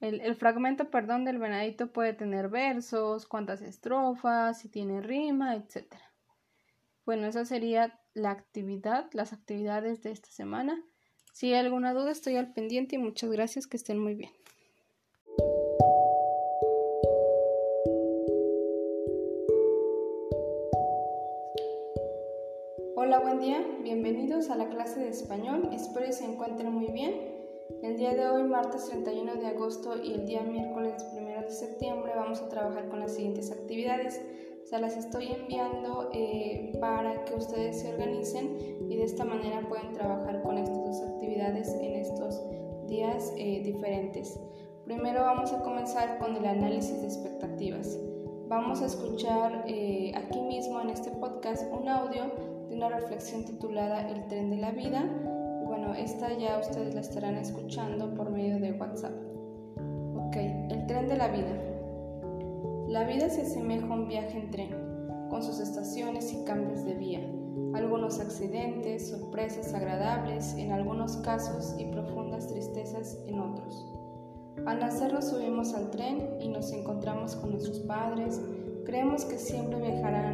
el, 0.00 0.34
fragmento, 0.34 0.90
perdón, 0.90 1.24
del 1.24 1.38
venadito 1.38 1.92
puede 1.92 2.14
tener 2.14 2.48
versos, 2.48 3.26
cuántas 3.26 3.60
estrofas, 3.60 4.58
si 4.58 4.70
tiene 4.70 5.02
rima, 5.02 5.54
etc. 5.54 5.96
Bueno, 7.04 7.26
esa 7.26 7.44
sería 7.44 8.00
la 8.14 8.30
actividad, 8.30 9.10
las 9.12 9.34
actividades 9.34 10.02
de 10.02 10.12
esta 10.12 10.30
semana. 10.30 10.82
Si 11.34 11.52
hay 11.52 11.60
alguna 11.60 11.92
duda, 11.92 12.10
estoy 12.12 12.36
al 12.36 12.52
pendiente 12.52 12.96
y 12.96 12.98
muchas 12.98 13.30
gracias, 13.30 13.66
que 13.66 13.76
estén 13.76 13.98
muy 13.98 14.14
bien. 14.14 14.39
Hola, 23.10 23.24
buen 23.24 23.40
día, 23.40 23.66
bienvenidos 23.82 24.50
a 24.50 24.54
la 24.54 24.68
clase 24.68 25.00
de 25.00 25.08
español, 25.08 25.68
espero 25.72 26.06
que 26.06 26.12
se 26.12 26.24
encuentren 26.24 26.72
muy 26.72 26.92
bien. 26.92 27.12
El 27.82 27.96
día 27.96 28.14
de 28.14 28.28
hoy, 28.28 28.44
martes 28.44 28.86
31 28.86 29.34
de 29.34 29.48
agosto 29.48 30.00
y 30.00 30.12
el 30.12 30.26
día 30.26 30.42
miércoles 30.42 31.04
1 31.18 31.42
de 31.42 31.50
septiembre 31.50 32.12
vamos 32.14 32.40
a 32.40 32.48
trabajar 32.48 32.88
con 32.88 33.00
las 33.00 33.16
siguientes 33.16 33.50
actividades. 33.50 34.24
O 34.62 34.66
sea, 34.68 34.78
las 34.78 34.96
estoy 34.96 35.26
enviando 35.26 36.08
eh, 36.14 36.70
para 36.80 37.24
que 37.24 37.34
ustedes 37.34 37.80
se 37.80 37.92
organicen 37.92 38.86
y 38.88 38.94
de 38.94 39.02
esta 39.02 39.24
manera 39.24 39.68
pueden 39.68 39.92
trabajar 39.92 40.40
con 40.42 40.56
estas 40.56 40.76
dos 40.76 41.02
actividades 41.02 41.74
en 41.80 41.96
estos 41.96 42.40
días 42.86 43.34
eh, 43.36 43.60
diferentes. 43.64 44.38
Primero 44.84 45.22
vamos 45.22 45.52
a 45.52 45.60
comenzar 45.62 46.20
con 46.20 46.36
el 46.36 46.46
análisis 46.46 47.00
de 47.00 47.08
expectativas. 47.08 47.98
Vamos 48.50 48.82
a 48.82 48.86
escuchar 48.86 49.64
eh, 49.68 50.12
aquí 50.16 50.40
mismo 50.40 50.80
en 50.80 50.90
este 50.90 51.10
podcast 51.12 51.64
un 51.72 51.88
audio 51.88 52.24
una 52.80 52.96
reflexión 52.96 53.44
titulada 53.44 54.08
El 54.08 54.26
tren 54.28 54.48
de 54.48 54.56
la 54.56 54.70
vida 54.70 55.04
bueno, 55.70 55.94
esta 55.94 56.36
ya 56.36 56.58
ustedes 56.58 56.94
la 56.96 57.00
estarán 57.00 57.36
escuchando 57.36 58.12
por 58.14 58.28
medio 58.30 58.58
de 58.58 58.72
WhatsApp. 58.72 59.14
Ok, 60.16 60.34
el 60.34 60.84
tren 60.88 61.06
de 61.06 61.16
la 61.16 61.28
vida. 61.28 61.52
La 62.88 63.04
vida 63.04 63.30
se 63.30 63.42
asemeja 63.42 63.86
a 63.86 63.92
un 63.92 64.08
viaje 64.08 64.36
en 64.36 64.50
tren, 64.50 64.70
con 65.28 65.44
sus 65.44 65.60
estaciones 65.60 66.32
y 66.32 66.42
cambios 66.42 66.84
de 66.84 66.94
vía, 66.94 67.20
algunos 67.74 68.18
accidentes, 68.18 69.10
sorpresas 69.10 69.72
agradables 69.72 70.54
en 70.54 70.72
algunos 70.72 71.18
casos 71.18 71.76
y 71.78 71.84
profundas 71.84 72.48
tristezas 72.48 73.16
en 73.28 73.38
otros. 73.38 73.86
Al 74.66 74.80
nacer 74.80 75.12
nos 75.12 75.28
subimos 75.28 75.72
al 75.74 75.90
tren 75.90 76.30
y 76.40 76.48
nos 76.48 76.72
encontramos 76.72 77.36
con 77.36 77.52
nuestros 77.52 77.78
padres, 77.80 78.40
creemos 78.84 79.24
que 79.24 79.38
siempre 79.38 79.78
viajarán 79.78 80.29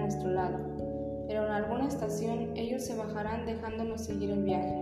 alguna 1.67 1.89
estación 1.89 2.57
ellos 2.57 2.85
se 2.85 2.97
bajarán 2.97 3.45
dejándonos 3.45 4.03
seguir 4.03 4.31
el 4.31 4.45
viaje. 4.45 4.81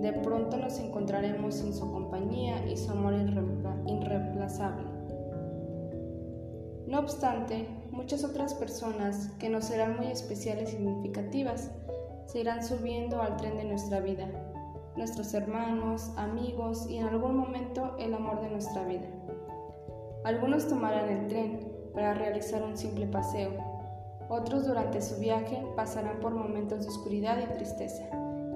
De 0.00 0.12
pronto 0.24 0.56
nos 0.56 0.80
encontraremos 0.80 1.54
sin 1.54 1.72
su 1.72 1.88
compañía 1.92 2.66
y 2.66 2.76
su 2.76 2.90
amor 2.90 3.14
irreemplazable. 3.14 4.88
No 6.88 6.98
obstante, 6.98 7.68
muchas 7.92 8.24
otras 8.24 8.54
personas 8.54 9.28
que 9.38 9.48
nos 9.48 9.66
serán 9.66 9.98
muy 9.98 10.08
especiales 10.08 10.70
y 10.70 10.78
significativas 10.78 11.70
se 12.26 12.40
irán 12.40 12.64
subiendo 12.64 13.22
al 13.22 13.36
tren 13.36 13.56
de 13.56 13.64
nuestra 13.64 14.00
vida, 14.00 14.28
nuestros 14.96 15.32
hermanos, 15.32 16.10
amigos 16.16 16.90
y 16.90 16.96
en 16.96 17.06
algún 17.06 17.36
momento 17.36 17.94
el 18.00 18.14
amor 18.14 18.40
de 18.40 18.50
nuestra 18.50 18.82
vida. 18.84 19.06
Algunos 20.24 20.66
tomarán 20.66 21.08
el 21.08 21.28
tren 21.28 21.68
para 21.94 22.14
realizar 22.14 22.64
un 22.64 22.76
simple 22.76 23.06
paseo, 23.06 23.69
otros 24.30 24.66
durante 24.66 25.02
su 25.02 25.18
viaje 25.18 25.62
pasarán 25.76 26.20
por 26.20 26.34
momentos 26.34 26.84
de 26.84 26.88
oscuridad 26.88 27.38
y 27.38 27.52
tristeza 27.52 28.08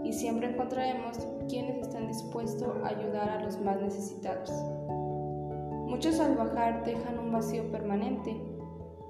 y 0.05 0.13
siempre 0.13 0.51
encontraremos 0.51 1.19
quienes 1.49 1.83
están 1.83 2.07
dispuestos 2.07 2.69
a 2.85 2.89
ayudar 2.89 3.29
a 3.29 3.43
los 3.43 3.61
más 3.61 3.81
necesitados. 3.81 4.53
Muchos 5.87 6.21
al 6.21 6.37
bajar 6.37 6.85
dejan 6.85 7.19
un 7.19 7.33
vacío 7.33 7.71
permanente, 7.73 8.41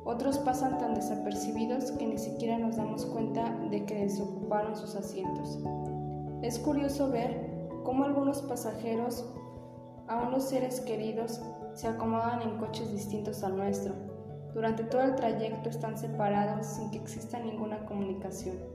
otros 0.05 0.39
pasan 0.39 0.79
tan 0.79 0.95
desapercibidos 0.95 1.93
que 1.93 2.07
ni 2.07 2.19
siquiera 2.19 2.59
nos 2.59 2.77
damos 2.77 3.05
cuenta 3.07 3.51
de 3.71 3.85
que 3.85 4.05
desocuparon 4.05 4.77
sus 4.77 4.95
asientos. 4.95 5.59
Es 6.43 6.59
curioso 6.59 7.11
ver 7.11 7.69
cómo 7.85 8.05
algunos 8.05 8.43
pasajeros, 8.43 9.25
aún 10.09 10.31
los 10.31 10.45
seres 10.45 10.81
queridos, 10.81 11.41
se 11.75 11.89
acomodan 11.89 12.43
en 12.43 12.59
coches 12.59 12.91
distintos 12.93 13.43
al 13.43 13.57
nuestro. 13.57 14.14
Durante 14.55 14.85
todo 14.85 15.03
el 15.03 15.17
trayecto 15.17 15.69
están 15.69 15.99
separados 15.99 16.67
sin 16.67 16.91
que 16.91 16.99
exista 16.99 17.39
ninguna 17.41 17.85
comunicación 17.85 18.75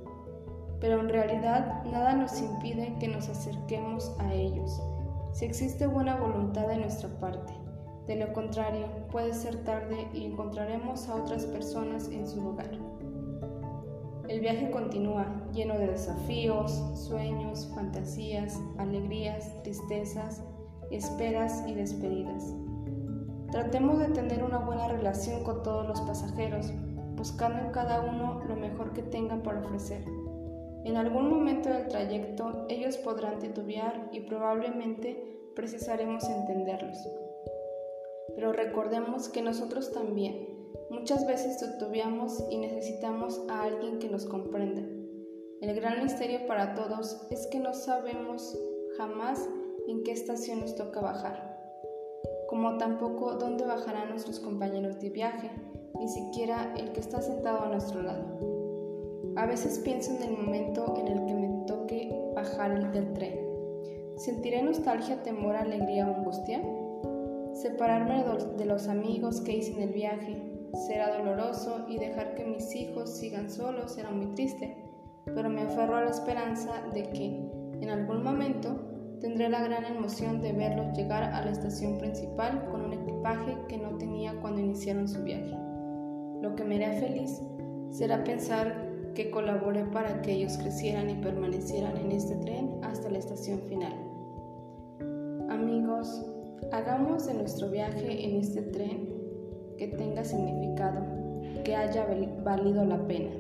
pero 0.80 1.00
en 1.02 1.10
realidad 1.10 1.84
nada 1.86 2.14
nos 2.14 2.40
impide 2.42 2.96
que 3.00 3.08
nos 3.08 3.28
acerquemos 3.28 4.16
a 4.20 4.34
ellos, 4.34 4.82
si 5.34 5.46
existe 5.46 5.88
buena 5.88 6.16
voluntad 6.16 6.68
de 6.68 6.78
nuestra 6.78 7.10
parte. 7.20 7.54
De 8.08 8.16
lo 8.16 8.34
contrario, 8.34 8.88
puede 9.12 9.34
ser 9.34 9.64
tarde 9.64 10.08
y 10.14 10.26
encontraremos 10.26 11.08
a 11.10 11.16
otras 11.16 11.46
personas 11.46 12.10
en 12.10 12.28
su 12.28 12.42
lugar. 12.42 12.72
El 14.28 14.40
viaje 14.40 14.72
continúa, 14.72 15.26
lleno 15.54 15.78
de 15.78 15.88
desafíos, 15.88 16.72
sueños, 16.96 17.70
fantasías, 17.76 18.60
alegrías, 18.78 19.52
tristezas, 19.64 20.44
esperas 20.92 21.64
y 21.68 21.74
despedidas. 21.74 22.54
Tratemos 23.52 24.00
de 24.00 24.10
tener 24.10 24.44
una 24.44 24.60
buena 24.60 24.88
relación 24.88 25.44
con 25.44 25.64
todos 25.64 25.88
los 25.88 26.02
pasajeros, 26.02 26.72
buscando 27.16 27.60
en 27.60 27.72
cada 27.72 28.02
uno 28.02 28.44
lo 28.48 28.56
mejor 28.56 28.94
que 28.94 29.02
tengan 29.02 29.42
para 29.42 29.60
ofrecer 29.60 30.04
en 30.86 30.96
algún 30.96 31.30
momento 31.30 31.70
del 31.70 31.88
trayecto 31.88 32.66
ellos 32.70 32.98
podrán 32.98 33.40
titubear 33.40 34.10
y 34.14 34.22
probablemente 34.22 35.52
precisaremos 35.54 36.24
entenderlos. 36.24 36.98
Pero 38.34 38.54
recordemos 38.54 39.28
que 39.28 39.42
nosotros 39.42 39.92
también 39.92 40.48
muchas 40.90 41.28
veces 41.28 41.58
titubeamos 41.58 42.44
y 42.50 42.58
necesitamos 42.58 43.42
a 43.50 43.64
alguien 43.64 44.00
que 44.00 44.08
nos 44.08 44.26
comprenda. 44.26 44.82
El 45.62 45.76
gran 45.76 46.02
misterio 46.02 46.48
para 46.48 46.76
todos 46.76 47.28
es 47.30 47.46
que 47.48 47.60
no 47.60 47.74
sabemos 47.74 48.58
jamás 48.98 49.48
en 49.88 50.04
qué 50.04 50.14
estación 50.14 50.62
nos 50.62 50.76
toca 50.76 51.02
bajar, 51.02 51.49
como 52.50 52.78
tampoco 52.78 53.36
dónde 53.36 53.64
bajarán 53.64 54.10
nuestros 54.10 54.40
compañeros 54.40 55.00
de 55.00 55.12
viaje, 55.12 55.52
ni 56.00 56.08
siquiera 56.08 56.74
el 56.76 56.92
que 56.94 57.00
está 57.00 57.22
sentado 57.22 57.62
a 57.62 57.70
nuestro 57.70 58.02
lado. 58.02 58.26
A 59.36 59.46
veces 59.46 59.78
pienso 59.78 60.16
en 60.16 60.24
el 60.24 60.36
momento 60.36 60.96
en 60.98 61.08
el 61.10 61.26
que 61.28 61.34
me 61.36 61.66
toque 61.68 62.12
bajar 62.36 62.72
el 62.72 62.92
del 62.92 63.14
tren. 63.14 63.40
¿Sentiré 64.18 64.64
nostalgia, 64.64 65.22
temor, 65.22 65.56
alegría 65.56 66.08
o 66.08 66.16
angustia? 66.16 66.60
Separarme 67.54 68.26
de 68.58 68.66
los 68.66 68.88
amigos 68.88 69.42
que 69.42 69.58
hice 69.58 69.74
en 69.74 69.84
el 69.84 69.94
viaje 69.94 70.42
será 70.88 71.16
doloroso 71.20 71.86
y 71.88 72.00
dejar 72.00 72.34
que 72.34 72.46
mis 72.46 72.76
hijos 72.76 73.16
sigan 73.16 73.52
solos 73.52 73.92
será 73.92 74.10
muy 74.10 74.34
triste, 74.34 74.76
pero 75.26 75.52
me 75.52 75.62
aferro 75.62 75.98
a 75.98 76.04
la 76.04 76.10
esperanza 76.10 76.82
de 76.96 77.04
que, 77.12 77.28
en 77.80 77.90
algún 77.92 78.24
momento, 78.24 78.89
tendré 79.22 79.50
la 79.50 79.62
gran 79.64 79.86
emoción 79.86 80.42
de 80.42 80.54
verlos 80.54 80.96
llegar 80.98 81.24
a 81.24 81.44
la 81.44 81.52
estación 81.52 81.98
principal 81.98 82.66
con 82.72 82.86
un 82.86 82.94
equipaje 82.94 83.58
que 83.68 83.78
no 83.78 83.98
tenía 83.98 84.40
cuando 84.40 84.62
iniciaron 84.62 85.08
su 85.08 85.24
viaje. 85.24 85.56
Lo 86.42 86.56
que 86.56 86.64
me 86.64 86.84
hará 86.84 86.94
feliz 87.00 87.42
será 87.90 88.24
pensar 88.24 88.90
que 89.16 89.30
colaboré 89.30 89.84
para 89.86 90.22
que 90.22 90.34
ellos 90.34 90.58
crecieran 90.58 91.10
y 91.10 91.16
permanecieran 91.16 91.98
en 91.98 92.12
este 92.12 92.36
tren 92.38 92.80
hasta 92.84 93.10
la 93.10 93.18
estación 93.18 93.60
final. 93.68 93.94
Amigos, 95.50 96.26
hagamos 96.72 97.28
de 97.28 97.34
nuestro 97.34 97.70
viaje 97.70 98.26
en 98.26 98.38
este 98.38 98.62
tren 98.62 99.10
que 99.78 99.88
tenga 99.88 100.24
significado, 100.24 101.04
que 101.66 101.76
haya 101.76 102.06
valido 102.44 102.86
la 102.86 103.06
pena. 103.08 103.32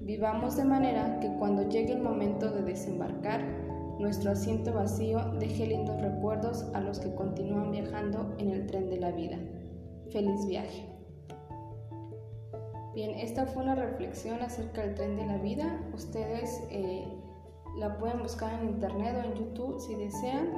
Vivamos 0.00 0.56
de 0.56 0.64
manera 0.64 1.20
que 1.20 1.28
cuando 1.38 1.68
llegue 1.68 1.92
el 1.92 2.02
momento 2.02 2.50
de 2.50 2.62
desembarcar, 2.62 3.63
nuestro 3.98 4.32
asiento 4.32 4.72
vacío 4.72 5.20
deje 5.38 5.66
lindos 5.66 6.00
recuerdos 6.00 6.64
a 6.74 6.80
los 6.80 6.98
que 6.98 7.14
continúan 7.14 7.70
viajando 7.70 8.34
en 8.38 8.50
el 8.50 8.66
tren 8.66 8.90
de 8.90 8.98
la 8.98 9.10
vida. 9.12 9.38
Feliz 10.10 10.46
viaje. 10.46 10.94
Bien, 12.94 13.10
esta 13.18 13.46
fue 13.46 13.64
una 13.64 13.74
reflexión 13.74 14.40
acerca 14.40 14.82
del 14.82 14.94
tren 14.94 15.16
de 15.16 15.26
la 15.26 15.38
vida. 15.38 15.80
Ustedes 15.92 16.62
eh, 16.70 17.04
la 17.76 17.98
pueden 17.98 18.22
buscar 18.22 18.52
en 18.60 18.68
internet 18.68 19.16
o 19.16 19.26
en 19.26 19.34
YouTube 19.34 19.80
si 19.80 19.96
desean, 19.96 20.50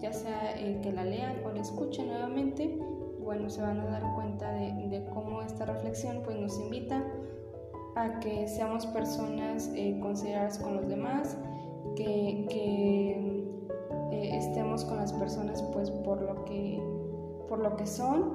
ya 0.00 0.12
sea 0.12 0.58
eh, 0.58 0.80
que 0.82 0.90
la 0.90 1.04
lean 1.04 1.44
o 1.44 1.50
la 1.50 1.60
escuchen 1.60 2.06
nuevamente. 2.06 2.78
Bueno, 3.20 3.50
se 3.50 3.60
van 3.60 3.78
a 3.80 3.86
dar 3.86 4.14
cuenta 4.14 4.52
de, 4.52 5.06
cómo 5.12 5.42
esta 5.42 5.66
reflexión 5.66 6.22
pues, 6.24 6.38
nos 6.38 6.58
invita 6.58 7.04
a 7.94 8.18
que 8.20 8.48
seamos 8.48 8.86
personas 8.86 9.70
eh, 9.74 9.98
consideradas 10.00 10.58
con 10.58 10.76
los 10.76 10.88
demás, 10.88 11.36
que, 11.94 13.42
estemos 14.10 14.84
con 14.84 14.98
las 14.98 15.12
personas 15.12 15.62
pues 15.72 15.90
por 15.90 16.20
lo 16.20 16.44
que 16.44 16.82
por 17.48 17.58
lo 17.58 17.76
que 17.76 17.86
son 17.86 18.32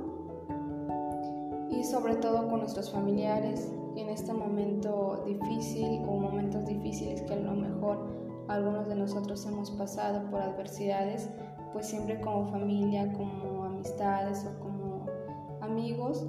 y 1.70 1.84
sobre 1.84 2.16
todo 2.16 2.48
con 2.48 2.60
nuestros 2.60 2.92
familiares 2.92 3.72
en 3.96 4.10
este 4.10 4.34
momento 4.34 5.24
difícil 5.26 6.02
o 6.08 6.18
momentos 6.18 6.66
difíciles 6.66 7.22
que 7.24 7.34
a 7.34 7.38
lo 7.40 7.54
mejor 7.54 8.18
algunos 8.48 8.88
de 8.88 8.96
nosotros 8.96 9.46
hemos 9.46 9.72
pasado 9.72 10.30
por 10.30 10.42
adversidades, 10.42 11.30
pues 11.74 11.88
siempre 11.88 12.20
como 12.22 12.48
familia, 12.48 13.12
como 13.14 13.66
amistades 13.66 14.46
o 14.46 14.60
como 14.60 15.06
amigos, 15.62 16.26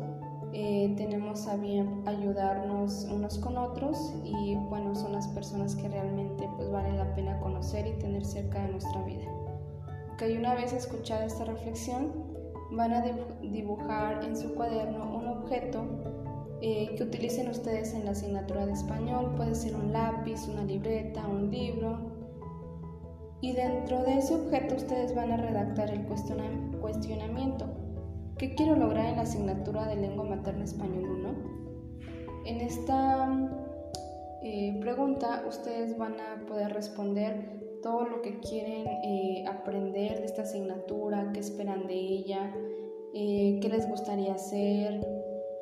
eh, 0.53 0.95
tenemos 0.97 1.47
a 1.47 1.57
bien 1.57 2.03
ayudarnos 2.07 3.07
unos 3.13 3.39
con 3.39 3.59
otros 3.59 4.15
y 4.25 4.57
bueno, 4.69 4.95
son 4.95 5.13
las 5.13 5.29
personas 5.29 5.77
que 5.77 5.89
realmente 5.89 6.38
pues 6.59 6.71
vale 6.73 6.93
la 6.93 7.15
pena 7.15 7.39
conocer 7.39 7.87
y 7.87 7.93
tener 7.93 8.25
cerca 8.25 8.61
de 8.61 8.73
nuestra 8.73 9.01
vida. 9.05 9.25
Que 10.19 10.37
una 10.37 10.57
vez 10.57 10.73
escuchada 10.73 11.25
esta 11.25 11.45
reflexión, 11.45 12.13
van 12.73 12.93
a 12.93 13.03
dibujar 13.41 14.25
en 14.25 14.37
su 14.37 14.55
cuaderno 14.55 15.17
un 15.17 15.29
objeto 15.29 15.85
eh, 16.61 16.97
que 16.97 17.05
utilicen 17.05 17.49
ustedes 17.49 17.95
en 17.95 18.05
la 18.05 18.11
asignatura 18.11 18.67
de 18.67 18.73
español. 18.73 19.35
Puede 19.37 19.55
ser 19.55 19.77
un 19.77 19.93
lápiz, 19.93 20.49
una 20.49 20.65
libreta, 20.65 21.25
un 21.29 21.49
libro. 21.49 21.97
Y 23.41 23.53
dentro 23.53 24.03
de 24.03 24.19
ese 24.19 24.35
objeto 24.35 24.75
ustedes 24.75 25.15
van 25.15 25.31
a 25.31 25.37
redactar 25.37 25.91
el 25.91 26.05
cuestionamiento. 26.07 27.67
¿Qué 28.37 28.57
quiero 28.57 28.75
lograr 28.75 29.07
en 29.07 29.17
la 29.17 29.23
asignatura 29.23 29.87
de 29.87 29.95
lengua 29.95 30.25
materna 30.25 30.65
español 30.65 31.05
1? 31.05 31.59
En 32.47 32.61
esta 32.61 33.68
eh, 34.43 34.77
pregunta 34.81 35.45
ustedes 35.49 35.99
van 35.99 36.15
a 36.21 36.47
poder 36.47 36.73
responder 36.73 37.79
todo 37.83 38.05
lo 38.05 38.23
que 38.23 38.39
quieren 38.41 38.87
eh, 39.05 39.45
aprender 39.49 40.21
de 40.21 40.27
esta 40.27 40.43
asignatura, 40.43 41.31
qué 41.33 41.41
esperan 41.41 41.87
de 41.87 41.95
ella, 41.95 42.55
eh, 43.15 43.59
qué 43.61 43.69
les 43.69 43.89
gustaría 43.89 44.35
hacer, 44.35 45.07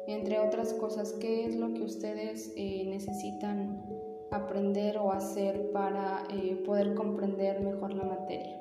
entre 0.06 0.40
otras 0.40 0.74
cosas, 0.74 1.12
qué 1.14 1.46
es 1.46 1.56
lo 1.56 1.72
que 1.74 1.82
ustedes 1.82 2.54
necesitan 2.56 3.84
aprender 4.30 4.98
o 4.98 5.10
hacer 5.10 5.70
para 5.72 6.26
poder 6.64 6.94
comprender 6.94 7.60
mejor 7.60 7.92
la 7.94 8.04
materia. 8.04 8.60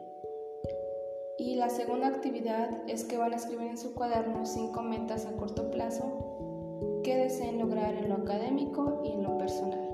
Y 1.38 1.56
la 1.56 1.70
segunda 1.70 2.08
actividad 2.08 2.70
es 2.88 3.04
que 3.04 3.18
van 3.18 3.34
a 3.34 3.36
escribir 3.36 3.68
en 3.68 3.78
su 3.78 3.94
cuaderno 3.94 4.46
cinco 4.46 4.82
metas 4.82 5.26
a 5.26 5.34
corto 5.34 5.70
plazo 5.70 7.02
que 7.04 7.16
deseen 7.18 7.60
lograr 7.60 7.94
en 7.94 8.10
lo 8.10 8.16
académico 8.16 9.02
y 9.04 9.12
en 9.12 9.24
lo 9.24 9.38
personal. 9.38 9.85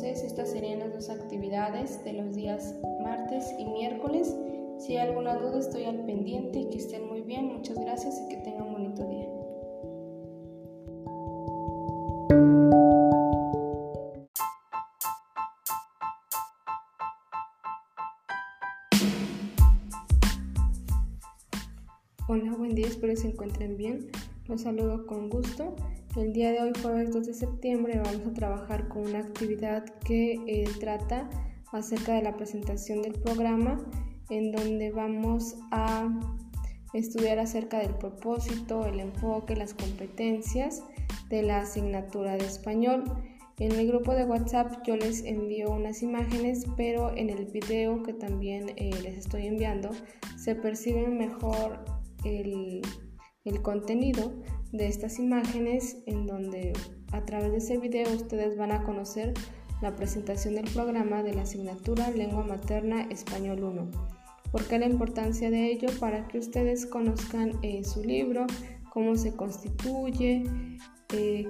Entonces, 0.00 0.30
estas 0.30 0.52
serían 0.52 0.78
las 0.78 0.92
dos 0.92 1.10
actividades 1.10 2.04
de 2.04 2.12
los 2.12 2.32
días 2.32 2.72
martes 3.02 3.52
y 3.58 3.64
miércoles. 3.64 4.32
Si 4.78 4.96
hay 4.96 5.08
alguna 5.08 5.34
duda, 5.34 5.58
estoy 5.58 5.86
al 5.86 6.06
pendiente 6.06 6.60
y 6.60 6.70
que 6.70 6.78
estén 6.78 7.08
muy 7.08 7.22
bien. 7.22 7.46
Muchas 7.46 7.76
gracias 7.80 8.14
y 8.20 8.28
que 8.28 8.36
tengan 8.36 8.68
un 8.68 8.72
bonito 8.74 9.04
día. 9.08 9.26
Hola, 22.28 22.54
buen 22.56 22.76
día, 22.76 22.86
espero 22.86 23.16
se 23.16 23.26
encuentren 23.26 23.76
bien. 23.76 24.12
Los 24.46 24.60
saludo 24.60 25.08
con 25.08 25.28
gusto. 25.28 25.74
El 26.16 26.32
día 26.32 26.50
de 26.52 26.62
hoy, 26.62 26.72
jueves 26.82 27.12
2 27.12 27.26
de 27.26 27.34
septiembre, 27.34 28.00
vamos 28.02 28.26
a 28.26 28.32
trabajar 28.32 28.88
con 28.88 29.06
una 29.06 29.18
actividad 29.18 29.84
que 30.00 30.40
eh, 30.46 30.64
trata 30.80 31.28
acerca 31.70 32.14
de 32.14 32.22
la 32.22 32.34
presentación 32.34 33.02
del 33.02 33.12
programa, 33.12 33.78
en 34.30 34.50
donde 34.50 34.90
vamos 34.90 35.56
a 35.70 36.08
estudiar 36.94 37.38
acerca 37.38 37.78
del 37.78 37.94
propósito, 37.94 38.86
el 38.86 39.00
enfoque, 39.00 39.54
las 39.54 39.74
competencias 39.74 40.82
de 41.28 41.42
la 41.42 41.60
asignatura 41.60 42.32
de 42.36 42.46
español. 42.46 43.04
En 43.58 43.72
el 43.72 43.86
grupo 43.86 44.14
de 44.14 44.24
WhatsApp 44.24 44.82
yo 44.86 44.96
les 44.96 45.22
envío 45.24 45.70
unas 45.70 46.02
imágenes, 46.02 46.64
pero 46.76 47.14
en 47.16 47.28
el 47.28 47.46
video 47.46 48.02
que 48.02 48.14
también 48.14 48.70
eh, 48.76 48.90
les 49.02 49.18
estoy 49.18 49.46
enviando 49.46 49.90
se 50.36 50.54
percibe 50.54 51.06
mejor 51.06 51.84
el, 52.24 52.80
el 53.44 53.62
contenido 53.62 54.32
de 54.72 54.86
estas 54.86 55.18
imágenes 55.18 55.98
en 56.06 56.26
donde 56.26 56.72
a 57.12 57.24
través 57.24 57.52
de 57.52 57.58
ese 57.58 57.78
video 57.78 58.10
ustedes 58.14 58.56
van 58.56 58.72
a 58.72 58.82
conocer 58.82 59.34
la 59.80 59.94
presentación 59.94 60.54
del 60.56 60.68
programa 60.70 61.22
de 61.22 61.34
la 61.34 61.42
asignatura 61.42 62.10
Lengua 62.10 62.44
Materna 62.44 63.02
Español 63.10 63.62
1. 63.62 63.90
¿Por 64.50 64.64
qué 64.66 64.78
la 64.78 64.86
importancia 64.86 65.50
de 65.50 65.70
ello? 65.70 65.88
Para 66.00 66.26
que 66.28 66.38
ustedes 66.38 66.86
conozcan 66.86 67.52
eh, 67.62 67.84
su 67.84 68.02
libro, 68.02 68.46
cómo 68.90 69.16
se 69.16 69.36
constituye, 69.36 70.44
eh, 71.12 71.46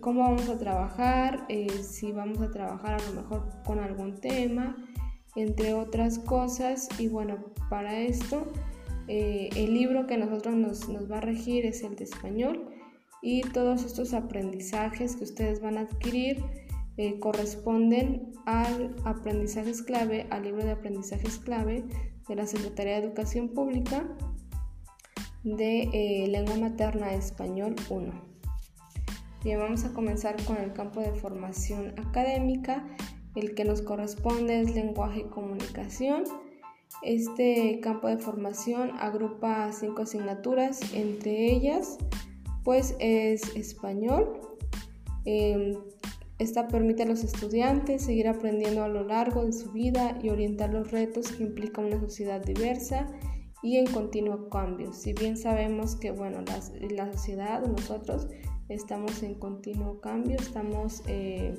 cómo 0.00 0.20
vamos 0.20 0.48
a 0.48 0.58
trabajar, 0.58 1.44
eh, 1.48 1.68
si 1.82 2.12
vamos 2.12 2.40
a 2.40 2.50
trabajar 2.50 2.94
a 2.94 3.10
lo 3.10 3.20
mejor 3.20 3.48
con 3.64 3.80
algún 3.80 4.20
tema, 4.20 4.76
entre 5.34 5.74
otras 5.74 6.18
cosas. 6.18 6.88
Y 6.98 7.08
bueno, 7.08 7.36
para 7.68 7.98
esto 8.00 8.46
eh, 9.08 9.50
el 9.56 9.74
libro 9.74 10.06
que 10.06 10.16
nosotros 10.16 10.54
nos, 10.56 11.10
va 11.10 11.18
a 11.18 11.20
regir 11.20 11.66
es 11.66 11.82
el 11.82 11.96
de 11.96 12.04
español 12.04 12.68
y 13.22 13.42
todos 13.42 13.84
estos 13.84 14.14
aprendizajes 14.14 15.16
que 15.16 15.24
ustedes 15.24 15.60
van 15.60 15.78
a 15.78 15.82
adquirir 15.82 16.44
eh, 16.96 17.18
corresponden 17.18 18.32
al 18.46 18.96
aprendizajes 19.04 19.82
clave, 19.82 20.26
al 20.30 20.44
libro 20.44 20.64
de 20.64 20.72
aprendizajes 20.72 21.38
clave 21.38 21.84
de 22.28 22.34
la 22.34 22.46
Secretaría 22.46 22.94
de 22.94 23.06
Educación 23.06 23.50
Pública 23.50 24.08
de 25.44 25.82
eh, 25.92 26.26
Lengua 26.28 26.56
Materna 26.56 27.12
Español 27.14 27.76
1. 27.88 28.36
Bien, 29.44 29.60
vamos 29.60 29.84
a 29.84 29.92
comenzar 29.92 30.42
con 30.44 30.56
el 30.56 30.72
campo 30.72 31.00
de 31.00 31.12
formación 31.12 31.94
académica. 31.98 32.84
El 33.36 33.54
que 33.54 33.64
nos 33.64 33.80
corresponde 33.82 34.60
es 34.60 34.74
lenguaje 34.74 35.20
y 35.20 35.24
comunicación. 35.24 36.24
Este 37.02 37.80
campo 37.80 38.08
de 38.08 38.18
formación 38.18 38.92
agrupa 38.98 39.70
cinco 39.72 40.02
asignaturas, 40.02 40.80
entre 40.94 41.52
ellas 41.52 41.98
pues 42.66 42.96
es 42.98 43.54
español. 43.54 44.40
Em, 45.24 45.76
esta 46.38 46.66
permite 46.66 47.04
a 47.04 47.06
los 47.06 47.22
estudiantes 47.22 48.02
seguir 48.02 48.26
aprendiendo 48.26 48.82
a 48.82 48.88
lo 48.88 49.04
largo 49.04 49.44
de 49.44 49.52
su 49.52 49.70
vida 49.70 50.18
y 50.20 50.30
orientar 50.30 50.70
los 50.72 50.90
retos 50.90 51.30
que 51.30 51.44
implica 51.44 51.80
una 51.80 52.00
sociedad 52.00 52.44
diversa 52.44 53.06
y 53.62 53.76
en 53.76 53.86
continuo 53.86 54.48
cambio. 54.48 54.92
Si 54.92 55.12
bien 55.12 55.36
sabemos 55.36 55.94
que 55.94 56.10
bueno, 56.10 56.42
la, 56.42 57.12
sociedad, 57.12 57.64
nosotros 57.64 58.26
estamos 58.68 59.22
en 59.22 59.34
continuo 59.34 60.00
cambio, 60.00 60.36
estamos 60.36 61.02
eh, 61.06 61.54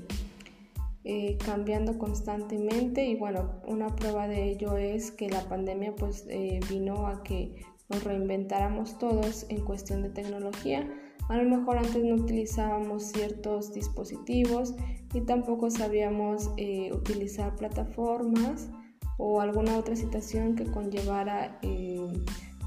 eh, 1.09 1.37
cambiando 1.37 1.97
constantemente 1.97 3.05
y 3.05 3.15
bueno, 3.15 3.61
una 3.65 3.95
prueba 3.95 4.27
de 4.27 4.49
ello 4.49 4.75
es 4.75 5.09
que 5.09 5.29
la 5.29 5.39
pandemia 5.47 5.95
pues 5.95 6.25
eh, 6.27 6.59
vino 6.69 7.07
a 7.07 7.23
que 7.23 7.55
nos 7.87 8.03
reinventáramos 8.03 8.97
todos 8.97 9.45
en 9.47 9.63
cuestión 9.63 10.01
de 10.01 10.09
tecnología. 10.09 10.85
A 11.29 11.37
lo 11.37 11.49
mejor 11.49 11.77
antes 11.77 12.03
no 12.03 12.15
utilizábamos 12.15 13.03
ciertos 13.03 13.73
dispositivos 13.73 14.75
y 15.13 15.21
tampoco 15.21 15.69
sabíamos 15.69 16.51
eh, 16.57 16.91
utilizar 16.91 17.55
plataformas 17.55 18.69
o 19.17 19.39
alguna 19.39 19.77
otra 19.77 19.95
situación 19.95 20.55
que 20.55 20.65
conllevara 20.65 21.61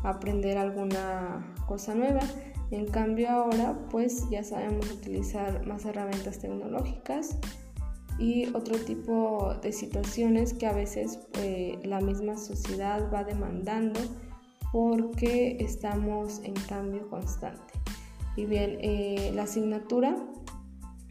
aprender 0.03 0.57
alguna 0.57 1.55
cosa 1.67 1.95
nueva. 1.95 2.23
En 2.71 2.87
cambio 2.87 3.29
ahora 3.29 3.87
pues 3.91 4.31
ya 4.31 4.43
sabemos 4.45 4.91
utilizar 4.91 5.67
más 5.67 5.85
herramientas 5.85 6.39
tecnológicas 6.39 7.39
y 8.19 8.49
otro 8.55 8.77
tipo 8.79 9.55
de 9.63 9.73
situaciones 9.73 10.55
que 10.55 10.67
a 10.67 10.73
veces 10.73 11.21
eh, 11.35 11.79
la 11.85 12.01
misma 12.01 12.37
sociedad 12.37 13.11
va 13.13 13.25
demandando 13.25 14.01
porque 14.73 15.57
estamos 15.61 16.41
en 16.45 16.55
cambio 16.55 17.09
constante. 17.09 17.75
Y 18.37 18.47
bien, 18.47 18.79
eh, 18.81 19.33
la 19.35 19.43
asignatura 19.43 20.17